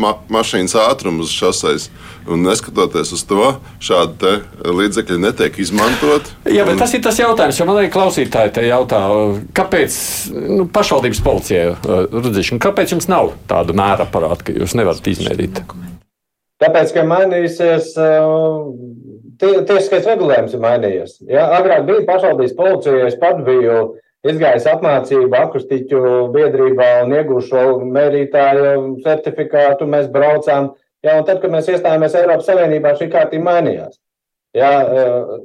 [0.00, 1.90] ma, mašīnas ātrumu uz šoseis.
[2.24, 3.50] Un neskatoties uz to,
[3.84, 6.30] šādi līdzekļi netiek izmantot.
[6.48, 6.80] Jā, bet un...
[6.80, 9.02] tas ir tas jautājums, jo man arī klausītāji te jautā,
[9.56, 9.98] kāpēc
[10.32, 11.74] nu, pašvaldības policijai
[12.14, 15.60] rudzīšana, kāpēc jums nav tāda mēra aparāta, ka jūs nevarat izmērīt?
[16.64, 17.92] Tāpēc, ka mainīsies.
[19.40, 21.18] Tiesiskais regulējums ir mainījies.
[21.28, 21.48] Ja?
[21.58, 23.78] Agrāk bija pašvaldības policija, es pats biju
[24.24, 26.04] izgājis apmācību akustiķu
[26.34, 27.64] biedrībā un iegūšu šo
[27.96, 28.70] mērītāju
[29.04, 29.88] certifikātu.
[29.90, 30.72] Mēs braucām,
[31.04, 33.98] jā, un tad, kad mēs iestājāmies Eiropas Savienībā, šī kārtība mainījās.
[34.54, 34.70] Jā,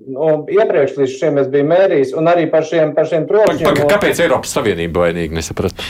[0.05, 3.79] nu, iepriekš līdz šim es biju mērījis, un arī par šiem, par šiem trokšņiem.
[3.89, 5.87] Kāpēc Eiropas Savienība vainīga nesapratu?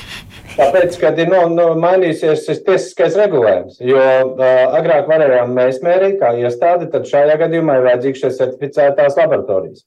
[0.59, 4.41] Tāpēc, kad ir nu, nu, mainīsies šis tiesiskais regulējums, jo uh,
[4.75, 9.85] agrāk varējām mēs mērīt kā iestādi, tad šajā gadījumā ir vajadzīgs šīs certificētās laboratorijas.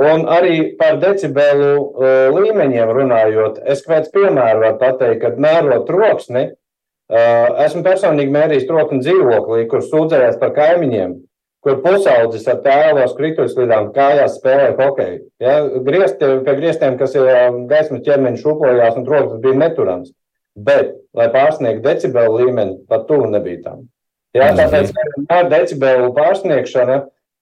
[0.00, 6.46] Un arī par decibelu uh, līmeņiem runājot, es pēc piemēra varu pateikt, ka mērot troksni,
[6.50, 11.18] uh, esmu personīgi mērījis trokni dzīvoklī, kur sūdzējās par kaimiņiem,
[11.64, 15.20] kur pusaudzis ar tēlos krituļslidām kājās spēlē hokeju.
[15.42, 17.28] Ja, griezti, pie griestiem, kas ir
[17.70, 20.12] gaismas ķermeņa šūpojās un troksnis bija neturams.
[20.56, 23.88] Bet, lai pārsniegtu decibelu līmeni, pat tuvu nebija tam.
[24.36, 24.92] Ja, tāpēc
[25.30, 26.96] ar decibelu pārsniegšanu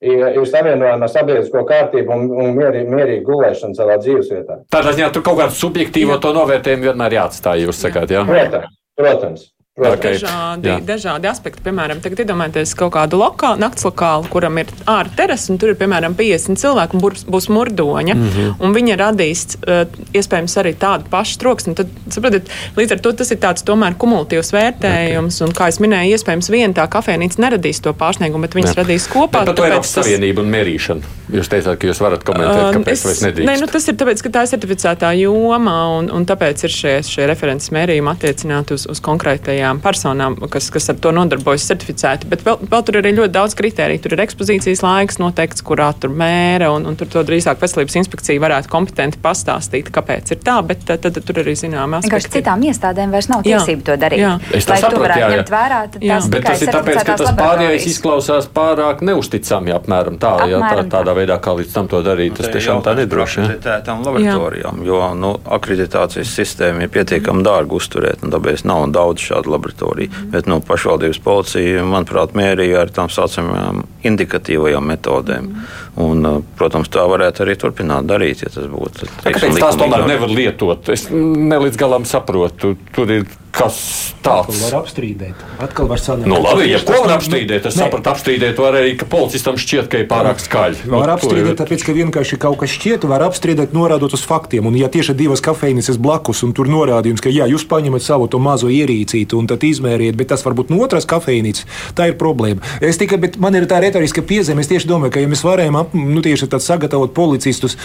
[0.05, 4.63] ir, ir savienojama ar sabiedrisko kārtību un, un mierīgi, mierīgi gulēšanu savā dzīvesvietā.
[4.73, 8.25] Tādā ziņā tur kaut kādu subjektīvo to novērtējumu vienmēr jāatstāj, jūs sakāt, jā?
[8.29, 9.47] Protams, protams.
[9.79, 10.17] Okay.
[10.19, 10.77] Dažādi, Jā.
[10.83, 11.63] dažādi aspekti.
[11.63, 15.77] Piemēram, tagad iedomājieties kaut kādu lokālu, nakts lokālu, kuram ir ārā terasa, un tur ir
[15.79, 18.17] piemēram 50 cilvēku, un būs, būs murdoņa.
[18.17, 18.57] Mm -hmm.
[18.59, 21.77] Un viņi radīs uh, iespējams arī tādu pašu troksni.
[21.79, 25.39] Tad, saprotiet, līdz ar to tas ir tāds tomēr kumulatīvs vērtējums.
[25.39, 25.47] Okay.
[25.47, 28.83] Un, kā es minēju, iespējams viena tā kafejnīca neradīs to pārsniegumu, bet viņas Jā.
[28.83, 29.45] radīs kopā.
[29.45, 30.05] Bet par to Eiropas tas...
[30.05, 31.03] Savienību un mērīšanu.
[31.29, 33.49] Jūs teicāt, ka jūs varat komentēt, uh, kāpēc es, nedrīkst.
[33.51, 36.95] Nē, nu, tas ir tāpēc, ka tā ir certificētā joma, un, un tāpēc ir šie,
[37.05, 42.29] šie referents mērījumi attiecināti uz, uz konkrētajām konkrētajām personām, kas, kas ar to nodarbojas, certificēti.
[42.29, 44.03] Bet vēl, vēl tur ir arī ļoti daudz kritēriju.
[44.03, 48.41] Tur ir ekspozīcijas laiks noteikts, kurā tur mēra, un, un tur to drīzāk veselības inspekcija
[48.41, 52.17] varētu kompetenti pastāstīt, kāpēc ir tā, bet tad, tad tur arī zināmā aspekta.
[52.17, 54.23] Vienkārši citām iestādēm vairs nav tiesību to darīt.
[54.25, 54.35] Jā.
[54.55, 55.31] Es to varētu jā, jā.
[55.37, 56.19] ņemt vērā, tad jā.
[56.19, 60.89] tas, bet tas ir tāpēc, ka tas pārējais izklausās pārāk neusticami apmēram tā, apmēram jā,
[60.89, 62.37] tā, tādā veidā, kā līdz tam to darīt.
[62.39, 63.45] Tas tiešām tā nedroši.
[63.45, 69.53] Akreditētām laboratorijām, jo nu, akreditācijas sistēma ir pietiekami dārga uzturēt, un tāpēc nav daudz šādu
[69.53, 69.58] laboratoriju.
[69.59, 70.31] Mm.
[70.35, 75.51] Bet nu, pašvaldības policija, manuprāt, mērīja ar tām saucamajām indikatīvajām metodēm.
[75.51, 75.67] Mm.
[76.05, 79.09] Un, uh, protams, tā varētu arī turpināt darīt, ja tas būtu.
[79.25, 80.93] Teiksim, Kāpēc tās tomēr nevar lietot?
[80.95, 82.77] Es ne līdz galam saprotu.
[82.95, 83.79] Tur ir kas
[84.23, 84.49] tāds.
[84.49, 85.45] Atkal var apstrīdēt.
[85.65, 86.29] Atkal var sanākt.
[86.31, 90.03] Nu, labi, ja ko var apstrīdēt, es sapratu, apstrīdēt var arī, ka policistam šķiet, ka
[90.03, 90.85] ir pārāk skaļi.
[90.89, 91.59] Var nu, apstrīdēt, ir...
[91.61, 94.69] tāpēc, ka vienkārši kaut kas šķiet, var apstrīdēt, norādot uz faktiem.
[94.69, 98.41] Un, ja tieši divas kafejnīcas blakus, un tur norādījums, ka jā, jūs paņemat savu to
[98.43, 101.67] mazo ierīcīti un tad izmēriet, bet tas varbūt no otras kafejnīcas,
[101.99, 102.63] tā ir problēma.
[102.85, 105.81] Es tikai, bet man ir tā retoriska piezīme, es tieši domāju, ka ja mēs varējām
[105.81, 107.79] ap, nu, tieši sagatavot policistus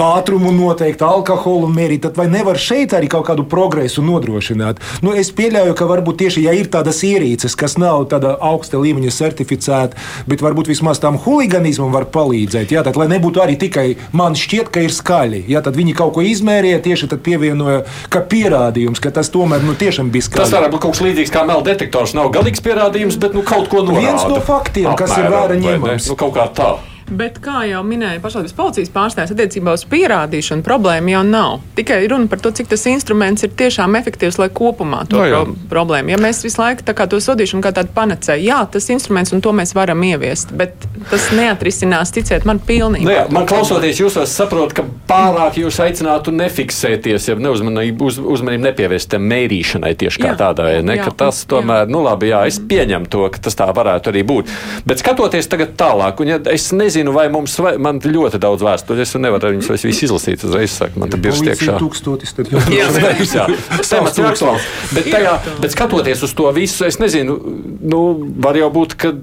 [0.00, 4.80] ātrumu noteikti, alkoholu mērīt, tad vai nevar šeit arī kaut kādu progresu nodrošināt?
[5.04, 9.12] Nu, es pieļauju, ka varbūt tieši ja ir tādas ierīces, kas nav tāda augsta līmeņa
[9.14, 9.98] certificēta,
[10.30, 12.74] bet varbūt vismaz tam huligānismam var palīdzēt.
[12.74, 13.86] Jā, tad, lai nebūtu arī tikai
[14.16, 15.44] man šķiet, ka ir skaļi.
[15.50, 19.76] Jā, tad viņi kaut ko izmērīja, tieši tad pievienoja, ka pierādījums, ka tas tomēr nu,
[19.78, 20.44] tiešām bija skaļi.
[20.44, 22.16] Tas var būt kaut kas līdzīgs kā melna detektors.
[22.18, 24.06] Nav galīgs pierādījums, bet nu, kaut ko norāda.
[24.06, 26.10] Viens no faktiem, Apmēram, kas ir vērā ņemams.
[26.10, 26.72] Nu, kaut kā tā.
[27.10, 31.58] Bet, kā jau minēja pašvaldības policijas pārstāvis, attiecībā uz pierādīšanu problēma jau nav.
[31.78, 35.42] Tikai runa par to, cik tas instruments ir tiešām efektīvs, lai kopumā to no, jā.
[35.68, 36.12] pro problēmu.
[36.12, 39.72] Ja mēs visu laiku to sodīšanu kā tādu panacēju, jā, tas instruments un to mēs
[39.76, 43.06] varam ieviest, bet tas neatrisinās, ticiet man, pilnīgi.
[43.06, 48.66] Nu, jā, man klausoties, jūs saprotat, ka pārāk jūs aicinātu nefiksēties, ja neuzmanību, uz, uzmanību
[48.68, 50.68] nepievērst mērīšanai tieši kā jā, tādai.
[50.86, 51.92] Ne, jā, tas tomēr, jā.
[51.92, 54.52] nu labi, jā, es pieņemu to, ka tas tā varētu arī būt.
[54.88, 58.64] Bet skatoties tagad tālāk, un ja es nezinu, nezinu, vai mums vai, man ļoti daudz
[58.64, 60.76] vēstures, es nevaru viņus visus izlasīt uzreiz.
[60.80, 61.76] Saka, man tas ir iekšā.
[61.80, 62.86] Tūkstotis, tad jau jā,
[63.24, 63.46] jā,
[63.88, 64.68] temats ir aktuāls.
[64.94, 67.38] Bet, tajā, bet skatoties uz to visu, es nezinu,
[67.80, 68.02] nu,
[68.40, 69.14] var jau būt, ka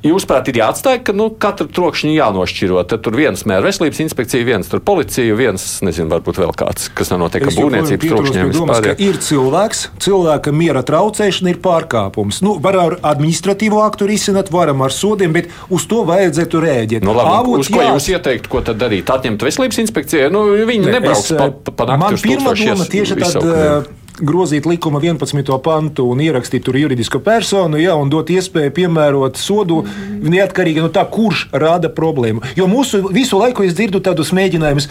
[0.00, 2.80] Jūsuprāt, ir jāatstāj, ka nu, katra trokšņa jānošķiro.
[2.88, 7.12] Tad tur viens mēra veselības inspekcija, viens tur policija, viens, nezinu, varbūt vēl kāds, kas
[7.12, 8.52] nenotiek ar būvniecības trokšņiem.
[8.56, 12.40] Domās, ir cilvēks, cilvēka miera traucēšana ir pārkāpums.
[12.46, 17.04] Nu, var ar administratīvo aktu risināt, varam ar sodiem, bet uz to vajadzētu rēģēt.
[17.04, 17.92] Nu, labi, Avots, uz ko jā.
[17.92, 19.12] jūs ieteiktu, ko tad darīt?
[19.12, 20.32] Atņemt veselības inspekcijai?
[20.32, 22.06] Nu, viņi ne, nebrauks es, pa, pa, pa nakti.
[22.06, 25.56] Man pirmā doma tieši tāda grozīt likuma 11.
[25.64, 29.82] pantu un ierakstīt tur juridisko personu, ja, un dot iespēju piemērot sodu
[30.22, 32.44] neatkarīgi no tā, kurš rada problēmu.
[32.58, 34.90] Jo mūsu visu laiku es dzirdu tādus mēģinājumus.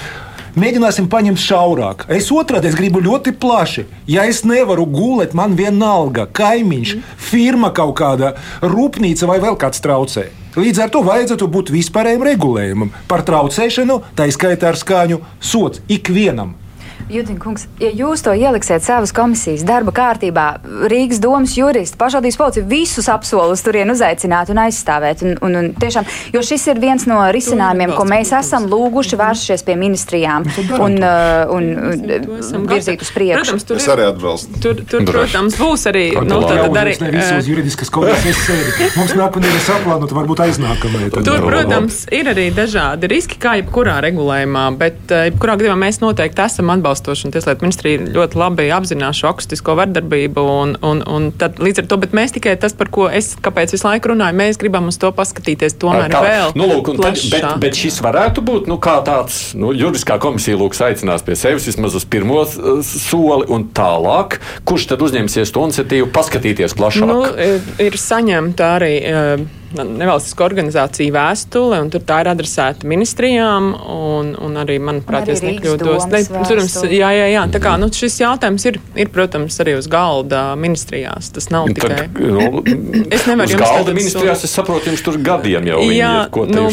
[0.60, 2.08] Mēģināsim paņemt šaurāk.
[2.12, 3.86] Es otrādi es gribu ļoti plaši.
[4.10, 6.96] Ja es nevaru gulēt, man vienalga kaimiņš,
[7.30, 8.34] firma kaut kāda,
[8.66, 10.26] rūpnīca vai vēl kāds traucē.
[10.58, 16.56] Līdz ar to vajadzētu būt vispārējiem regulējumam par traucēšanu, tā izskaitā ar skaņu sots ikvienam.
[17.10, 20.46] Jutinkungs, ja jūs to ieliksiet savas komisijas darba kārtībā,
[20.92, 25.24] Rīgas domas juristi, pašvaldības policija visus apsolus turien uzaicināt un aizstāvēt.
[25.26, 26.06] Un, un, un tiešām,
[26.36, 31.00] jo šis ir viens no risinājumiem, ko mēs esam lūguši vēršies pie ministrijām nu, un,
[31.02, 33.42] uh, un, un virzīt uz priekšu.
[33.42, 34.62] Protams, tur, ir, arī atbalstu.
[34.68, 36.06] tur, tur protams, būs arī.
[36.30, 38.92] Nu, tad arī visos juridiskas komisijas sēdi.
[39.00, 41.10] Mums nākamajā ir saplānota, varbūt aiznākamajā.
[41.18, 46.46] Tur, protams, ir arī dažādi riski, kā jebkurā regulējumā, bet uh, jebkurā gadījumā mēs noteikti
[46.46, 50.44] esam atbalstoši atbalstoši, un Tieslietu ministrija ļoti labi apzinās šo akustisko vardarbību.
[50.62, 53.88] Un, un, un tad, līdz ar to, mēs tikai tas, par ko es kāpēc visu
[53.88, 56.56] laiku runāju, mēs gribam uz to paskatīties tomēr kā, vēl.
[56.60, 61.26] Nu, lūk, tad, bet, bet šis varētu būt nu, tāds nu, juridiskā komisija lūks aicinās
[61.26, 62.44] pie sevis vismaz uz pirmo
[62.86, 64.40] soli un tālāk.
[64.68, 67.10] Kurš tad uzņemsies to iniciatīvu paskatīties plašāk?
[67.10, 67.24] Nu,
[67.82, 68.94] ir saņemta arī.
[69.10, 69.48] Uh,
[69.78, 76.08] nevalstiska organizācija vēstule, un tur tā ir adresēta ministrijām, un, un arī, manuprāt, es nekļūdos.
[76.10, 79.90] Ne, protams, jā, jā, jā, tā kā nu, šis jautājums ir, ir, protams, arī uz
[79.92, 81.30] galda ministrijās.
[81.36, 82.08] Tas nav nu, tikai.
[82.08, 82.64] Tad, nu,
[83.14, 86.66] es nevaru jums galda ministrijās, es saprotu, jums tur gadiem jau jā, ir, ko nu,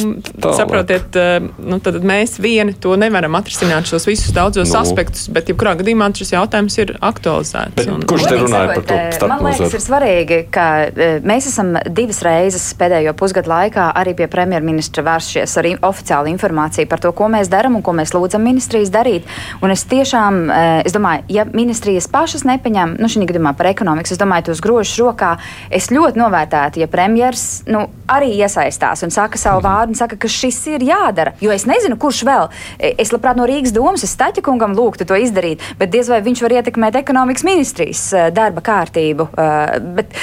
[0.47, 4.81] saprotiet, eh, nu, tad mēs vieni to nevaram atrisināt šos visus daudzos nu.
[4.81, 7.77] aspektus, bet jebkurā gadījumā šis jautājums ir aktualizēts.
[7.77, 9.29] Bet, un, kurš te runāja par to?
[9.29, 14.15] Man liekas, ir svarīgi, ka eh, mēs esam divas reizes spēlējuši pēdējo pusgadu laikā arī
[14.17, 18.45] pie premjerministra vēršies ar oficiālu informāciju par to, ko mēs darām un ko mēs lūdzam
[18.47, 19.27] ministrijas darīt.
[19.63, 24.13] Un es tiešām, eh, es domāju, ja ministrijas pašas nepaņem, nu, šī gadījumā par ekonomikas,
[24.13, 25.37] es domāju, tos grožus rokā,
[25.71, 30.29] es ļoti novērtētu, ja premjers nu, arī iesaistās un saka savu vārdu un saka, ka
[30.29, 31.35] šis ir jādara.
[31.41, 32.51] Jo es nezinu, kurš vēl.
[32.79, 36.43] Es labprāt no Rīgas domas, es Staķa kungam lūgtu to izdarīt, bet diez vai viņš
[36.43, 39.27] var ietekmēt ekonomikas ministrijas e, darba kārtību.
[39.27, 40.15] E, bet,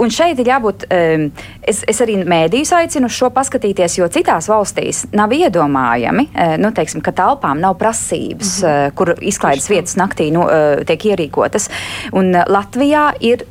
[0.00, 0.86] un šeit ir jābūt.
[1.68, 7.02] Es, es arī mēdījus aicinu šo paskatīties, jo citās valstīs nav iedomājami, eh, nu, teiksim,
[7.04, 8.94] ka telpām nav prasības, mm -hmm.
[8.94, 11.70] kur izklaides vietas naktī nu, eh, tiek ierīkotas.
[12.12, 13.44] Un Latvijā ir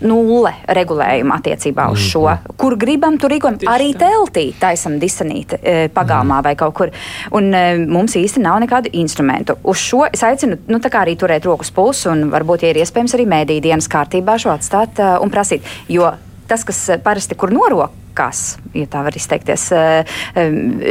[0.00, 2.20] nulle regulējuma attiecībā uz šo.
[2.20, 2.56] Mm -hmm.
[2.56, 3.58] Kur gribam, tur rīkojam.
[3.66, 5.56] Arī teltī taisam disanīti
[5.94, 6.44] pagalmā -hmm.
[6.44, 6.90] vai kaut kur.
[7.30, 7.54] Un
[7.88, 9.54] mums īsti nav nekādu instrumentu.
[9.62, 13.26] Uz šo es aicinu, nu arī turēt rokas pulsu un varbūt, ja ir iespējams, arī
[13.26, 15.62] mēdī dienas kārtībā šo atstāt un prasīt.
[15.88, 16.12] Jo
[16.48, 19.68] tas, kas eh, parasti kur norok rokās, ja tā var izteikties,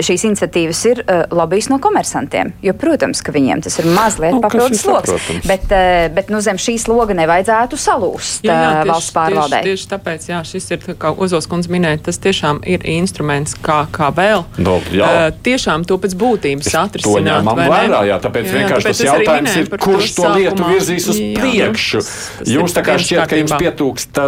[0.08, 1.02] šīs iniciatīvas ir
[1.32, 2.54] lobbyis no komersantiem.
[2.64, 5.12] Jo, protams, ka viņiem tas ir mazliet nu, papildus sloks,
[5.48, 5.68] bet,
[6.16, 9.62] bet nu, zem šīs loga nevajadzētu salūst jā, jā, tieši, valsts pārvaldē.
[9.66, 13.84] Tieši, tieši tāpēc, jā, šis ir, kā Ozols kundze minēja, tas tiešām ir instruments, kā,
[13.92, 14.46] kā vēl.
[14.64, 15.30] No, jā.
[15.44, 17.18] tiešām to pēc būtības atrisināt.
[17.18, 21.10] To ņemam vērā, jā, tāpēc jā, vienkārši tāpēc tas jautājums ir, kurš to, lietu virzīs
[21.12, 22.04] uz jā, priekšu.
[22.48, 24.24] Jums tā kā šķiet, ka jums pietūkst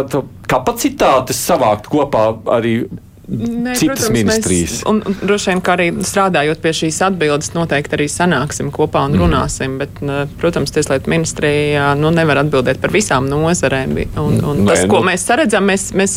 [0.50, 2.82] kapacitātes savākt kopā arī
[3.30, 4.72] Nē, citas protams, ministrijas.
[4.72, 9.04] Mēs, un, un droši vien, ka arī strādājot pie šīs atbildes, noteikti arī sanāksim kopā
[9.06, 9.22] un mhm.
[9.22, 9.76] runāsim.
[9.76, 9.78] Mm.
[9.84, 13.94] Bet, protams, Tieslietu ministrija nu, nevar atbildēt par visām nozarēm.
[14.18, 15.10] Un, un Nē, tas, ko nu.
[15.12, 16.16] mēs saredzam, mēs, mēs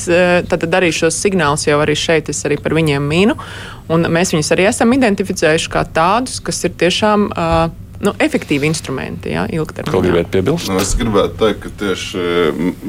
[0.50, 3.38] tad arī šos signālus jau arī šeit, es arī par viņiem mīnu.
[3.94, 7.30] Mēs viņus arī esam identificējuši kā tādus, kas ir tiešām.
[7.30, 9.94] Uh, nu, efektīvi instrumenti, ja, ilgtermiņā.
[9.94, 10.70] Ko gribētu piebilst?
[10.72, 12.24] Nu, es gribētu teikt, ka tieši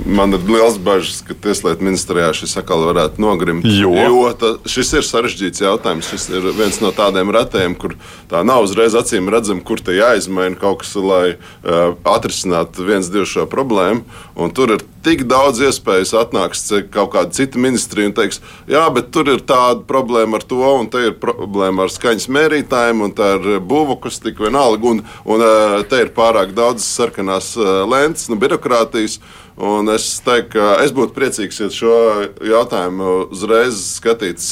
[0.07, 3.67] man ir liels bažas, ka Tieslietu ministrijā šis atkal varētu nogrimt.
[3.69, 6.09] Jo, jo ta, šis ir sarežģīts jautājums.
[6.11, 7.97] Šis ir viens no tādiem retiem, kur
[8.31, 13.29] tā nav uzreiz acīm redzama, kur te jāizmaina kaut kas, lai uh, atrisinātu viens, divu
[13.29, 14.05] šo problēmu.
[14.41, 18.41] Un tur ir tik daudz iespējas atnāks kaut kāda cita ministrija un teiks,
[18.71, 23.05] jā, bet tur ir tāda problēma ar to, un te ir problēma ar skaņas mērītājiem,
[23.05, 24.95] un tā ir būvakustika vienalga.
[24.95, 25.45] Un un
[25.91, 27.55] te ir pārāk daudz sarkanās
[27.91, 29.21] lentes, nu, birokrātijas.
[29.55, 31.99] Un es teiktu, ka es būtu priecīgs, ja šo
[32.43, 34.43] jautājumu uzreiz skatītu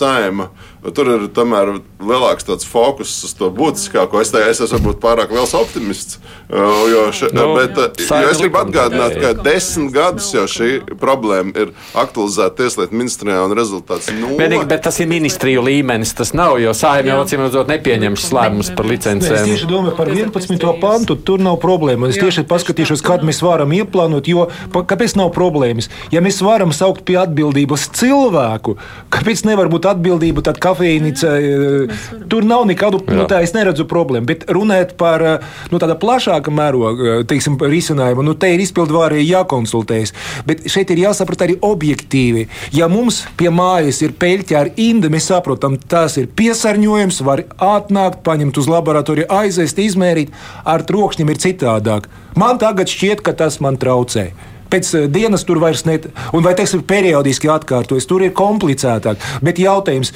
[0.83, 0.95] saima.
[0.95, 4.21] Tur ir tomēr lielāks fokus uz to būtiskāko.
[4.21, 6.19] Es, te, es esmu varbūt pārāk liels optimists.
[6.51, 11.73] Jo, še, no, bet, jo es gribu atgādināt, ka desmit gadus jau šī problēma ir
[11.95, 14.37] aktualizēta Tieslietu ministrijā un rezultāts nulle.
[14.39, 16.13] Vienīgi, bet tas ir ministriju līmenis.
[16.19, 19.39] Tas nav, jo saima jau acīm redzot nepieņems lēmumus par licencēm.
[19.39, 20.69] Es tieši domāju par 11.
[20.83, 21.17] pantu.
[21.17, 22.11] Tur nav problēma.
[22.13, 25.89] Es tieši paskatīšos, kad mēs varam ieplānot, jo kāpēc nav problēmas?
[26.13, 28.77] Ja mēs varam saukt pie atbildības cilvēku,
[29.13, 31.33] kāpēc nevar būt atbildība tad kafejnīca?
[31.39, 34.27] Eh, tur nav nekādu, nu, tā es neredzu problēmu.
[34.29, 39.31] Bet runāt par eh, nu, tāda plašāka mēroga, eh, teiksim, risinājumu, nu, te ir izpildvārēji
[39.31, 40.15] jākonsultējas.
[40.49, 42.47] Bet šeit ir jāsaprot arī objektīvi.
[42.77, 48.23] Ja mums pie mājas ir peļķi ar indi, mēs saprotam, tas ir piesārņojums, var atnākt,
[48.27, 50.33] paņemt uz laboratoriju, aizvest, izmērīt.
[50.69, 52.09] Ar trokšņiem ir citādāk.
[52.39, 54.31] Man tagad šķiet, ka tas man traucē
[54.73, 59.21] pēc dienas tur vairs net, un vai teiksim, periodiski atkārtojas, tur ir komplicētāk.
[59.45, 60.15] Bet jautājums.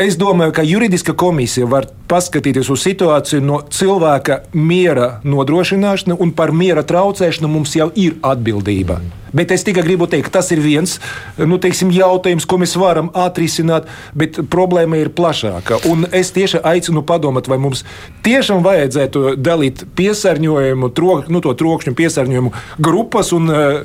[0.00, 6.54] Es domāju, ka juridiska komisija var paskatīties uz situāciju no cilvēka miera nodrošināšana, un par
[6.56, 8.96] miera traucēšanu mums jau ir atbildība.
[8.96, 9.18] Mm.
[9.36, 10.96] Bet es tikai gribu teikt, tas ir viens
[11.36, 15.82] nu, teiksim, jautājums, ko mēs varam atrisināt, bet problēma ir plašāka.
[15.90, 17.84] Un es tieši aicinu padomāt, vai mums
[18.24, 23.84] tiešām vajadzētu dalīt piesārņojumu, trok, nu, to trokšņu piesārņojumu grupas un uh,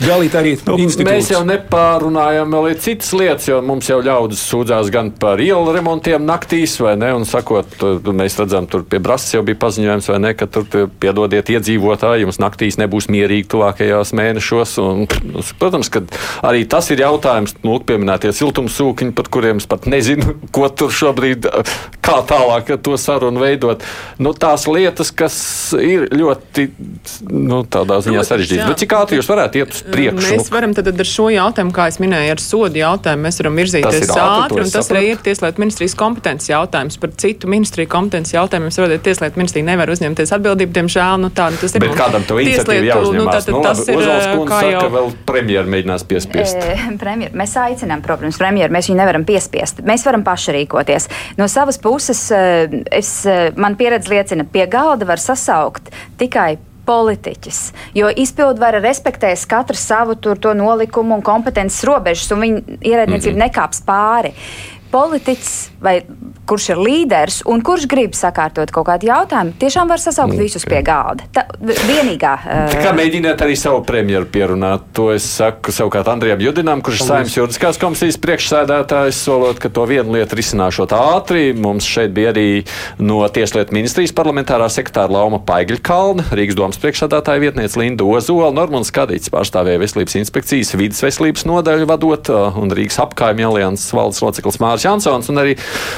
[0.00, 0.76] dalīt arī nu,
[1.06, 6.24] mēs jau nepārunājam vēl citas lietas, jo mums jau ļaudis sūdzās gan par ielu remontiem
[6.26, 7.12] naktīs, vai ne?
[7.16, 7.76] Un sakot,
[8.08, 10.66] mēs redzam, tur pie Brasas jau bija paziņojums, vai ne, ka tur
[11.02, 14.76] piedodiet iedzīvotāji, jums naktīs nebūs mierīgi tuvākajās mēnešos.
[14.82, 15.06] Un,
[15.60, 16.04] protams, ka
[16.46, 21.50] arī tas ir jautājums, nu, pieminētie siltumsūkņi, par kuriem es pat nezinu, ko tur šobrīd,
[22.04, 23.84] kā tālāk to sarunu veidot.
[24.22, 25.36] Nu, tās lietas, kas
[25.78, 26.68] ir ļoti,
[27.30, 28.70] nu, tādā ziņā sarežģītas.
[28.72, 30.22] Bet cik ātri jūs varētu iet uz priekšu.
[30.22, 34.12] Mēs varam tad ar šo jautājumu, kā es minēju, ar sodu jautājumu, mēs varam virzīties
[34.14, 36.98] ātri, un tas arī ir Tieslietu ministrijas kompetences jautājums.
[37.02, 41.60] Par citu ministriju kompetences jautājumu, saprotiet, Tieslietu ministrija nevar uzņemties atbildību, diemžēl, nu tā, nu,
[41.60, 41.84] tas ir.
[41.84, 43.18] Bet kādam to iniciatīvu jāuzņemās?
[43.18, 44.02] Nu, tātad, nu, tas ir,
[44.48, 44.80] kā jau.
[44.80, 46.60] Saka, vēl premjeru mēģinās piespiest.
[46.72, 49.82] E, premjer, mēs aicinām, protams, premjeru, mēs viņu nevaram piespiest.
[49.86, 51.08] Mēs varam paši rīkoties.
[51.36, 53.12] No savas puses, es,
[53.60, 56.56] man pieredze liecina, pie galda var sasaukt tikai
[56.86, 57.60] politiķis.
[57.94, 63.44] Jo izpildvara respektēs katru savu tur, nolikumu un kompetences robežas, un viņa ierēdniecība mm -hmm.
[63.46, 64.34] nekāps pāri
[64.92, 65.98] politiķis vai
[66.48, 70.66] kurš ir līderis un kurš grib sakārtot kaut kādu jautājumu, tiešām var sasaukt mm, visus
[70.68, 71.26] pie galda.
[71.34, 72.32] Tā vienīgā.
[72.42, 77.08] Uh, kā mēģiniet arī savu premjeru pierunāt, to es saku savukārt Andrijam Judinam, kurš ir
[77.08, 81.44] saimnes juridiskās komisijas priekšsēdētājs, solot, ka to vienu lietu risināšot ātri.
[81.56, 82.46] Mums šeit bija arī
[83.02, 89.32] no Tieslietu ministrijas parlamentārā sekretāra Lauma Paigļkalna, Rīgas domas priekšsēdētāja vietniece Linda Ozola, Normans Kadīts
[89.32, 94.81] pārstāvēja veselības inspekcijas vidas veselības nodaļu vadot un Rīgas apkaimju alianses valdes loceklis Mārs.
[94.82, 95.54] Kārlis Jansons, un arī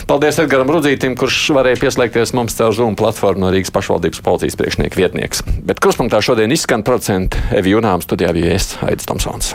[0.08, 5.00] paldies Edgaram Rudzītim, kurš varēja pieslēgties mums caur Zoom platformu no Rīgas pašvaldības policijas priekšnieka
[5.00, 5.44] vietnieks.
[5.64, 9.54] Bet kruspunktā šodien izskan procenti Evi Junām studijā viesis Aidis Tomsons.